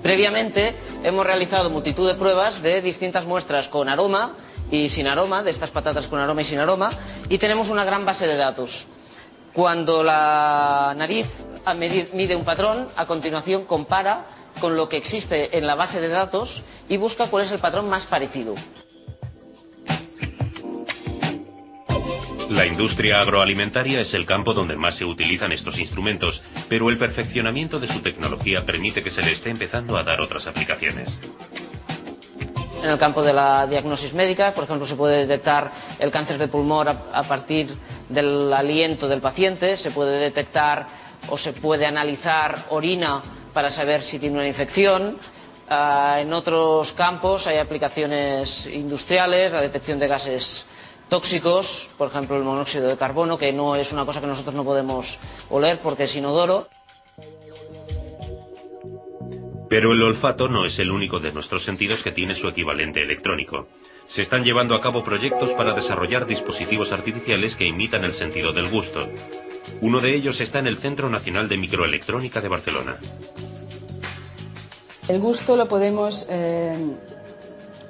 [0.02, 0.74] Previamente
[1.04, 4.32] hemos realizado multitud de pruebas de distintas muestras con aroma
[4.70, 6.90] y sin aroma, de estas patatas con aroma y sin aroma,
[7.28, 8.86] y tenemos una gran base de datos.
[9.52, 11.26] Cuando la nariz
[12.14, 14.24] mide un patrón, a continuación compara
[14.60, 17.88] con lo que existe en la base de datos y busca cuál es el patrón
[17.88, 18.54] más parecido.
[22.50, 27.78] La industria agroalimentaria es el campo donde más se utilizan estos instrumentos, pero el perfeccionamiento
[27.78, 31.20] de su tecnología permite que se le esté empezando a dar otras aplicaciones.
[32.82, 36.48] En el campo de la diagnosis médica, por ejemplo, se puede detectar el cáncer de
[36.48, 37.68] pulmón a, partir
[38.08, 40.86] del aliento del paciente, se puede detectar
[41.28, 43.20] o se puede analizar orina
[43.52, 45.18] para saber si tiene una infección.
[45.68, 50.66] Ah, en otros campos hay aplicaciones industriales, la detección de gases
[51.08, 54.64] tóxicos, por ejemplo el monóxido de carbono, que no es una cosa que nosotros no
[54.64, 55.18] podemos
[55.50, 56.68] oler porque es inodoro.
[59.68, 63.68] Pero el olfato no es el único de nuestros sentidos que tiene su equivalente electrónico.
[64.08, 68.70] Se están llevando a cabo proyectos para desarrollar dispositivos artificiales que imitan el sentido del
[68.70, 69.06] gusto.
[69.82, 72.96] Uno de ellos está en el Centro Nacional de Microelectrónica de Barcelona.
[75.08, 76.76] El gusto lo podemos, eh,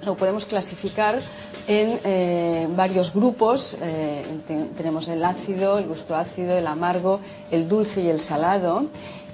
[0.04, 1.20] lo podemos clasificar
[1.68, 3.76] en eh, varios grupos.
[3.80, 4.24] Eh,
[4.76, 7.20] tenemos el ácido, el gusto ácido, el amargo,
[7.52, 8.86] el dulce y el salado.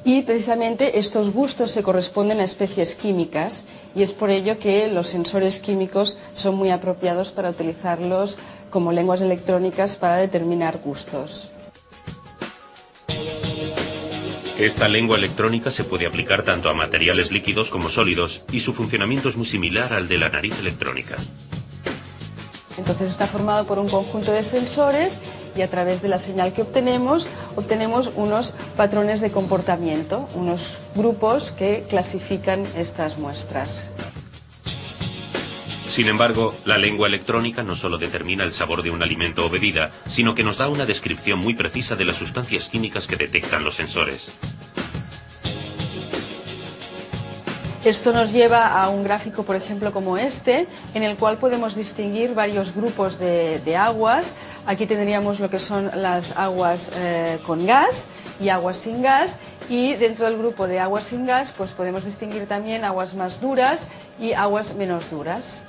[0.05, 5.07] Y precisamente estos gustos se corresponden a especies químicas y es por ello que los
[5.09, 8.36] sensores químicos son muy apropiados para utilizarlos
[8.68, 11.50] como lenguas electrónicas para determinar gustos.
[14.59, 19.28] Esta lengua electrónica se puede aplicar tanto a materiales líquidos como sólidos y su funcionamiento
[19.28, 21.16] es muy similar al de la nariz electrónica.
[22.77, 25.20] Entonces está formado por un conjunto de sensores
[25.57, 31.53] y a través de la señal que obtenemos obtenemos unos patrones de comportamiento, unos grupos
[31.53, 33.91] que clasifican estas muestras.
[35.95, 39.93] Sin embargo, la lengua electrónica no solo determina el sabor de un alimento o bebida,
[40.09, 43.77] sino que nos da una descripción muy precisa de las sustancias químicas que detectan los
[43.77, 44.33] sensores.
[47.85, 52.32] Esto nos lleva a un gráfico, por ejemplo, como este, en el cual podemos distinguir
[52.32, 54.32] varios grupos de, aguas.
[54.64, 58.07] Aquí tendríamos lo que son las aguas eh, con gas
[58.41, 59.37] y aguas sin gas.
[59.68, 63.87] Y dentro del grupo de aguas sin gas, pues podemos distinguir también aguas más duras
[64.18, 65.61] y aguas menos duras.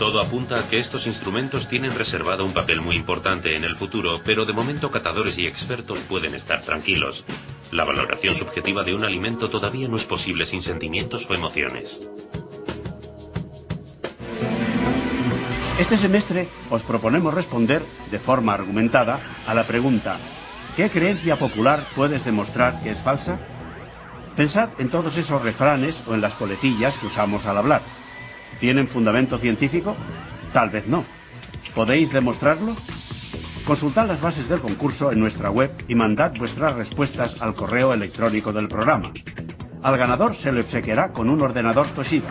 [0.00, 4.22] Todo apunta a que estos instrumentos tienen reservado un papel muy importante en el futuro,
[4.24, 7.26] pero de momento catadores y expertos pueden estar tranquilos.
[7.70, 12.08] La valoración subjetiva de un alimento todavía no es posible sin sentimientos o emociones.
[15.78, 20.16] Este semestre os proponemos responder de forma argumentada a la pregunta
[20.76, 23.38] ¿qué creencia popular puedes demostrar que es falsa?
[24.34, 27.99] Pensad en todos esos refranes o en las coletillas que usamos al hablar.
[28.58, 29.96] ¿Tienen fundamento científico?
[30.52, 31.04] Tal vez no.
[31.74, 32.74] ¿Podéis demostrarlo?
[33.64, 38.52] Consultad las bases del concurso en nuestra web y mandad vuestras respuestas al correo electrónico
[38.52, 39.12] del programa.
[39.82, 42.30] Al ganador se le obsequiará con un ordenador Toshiba.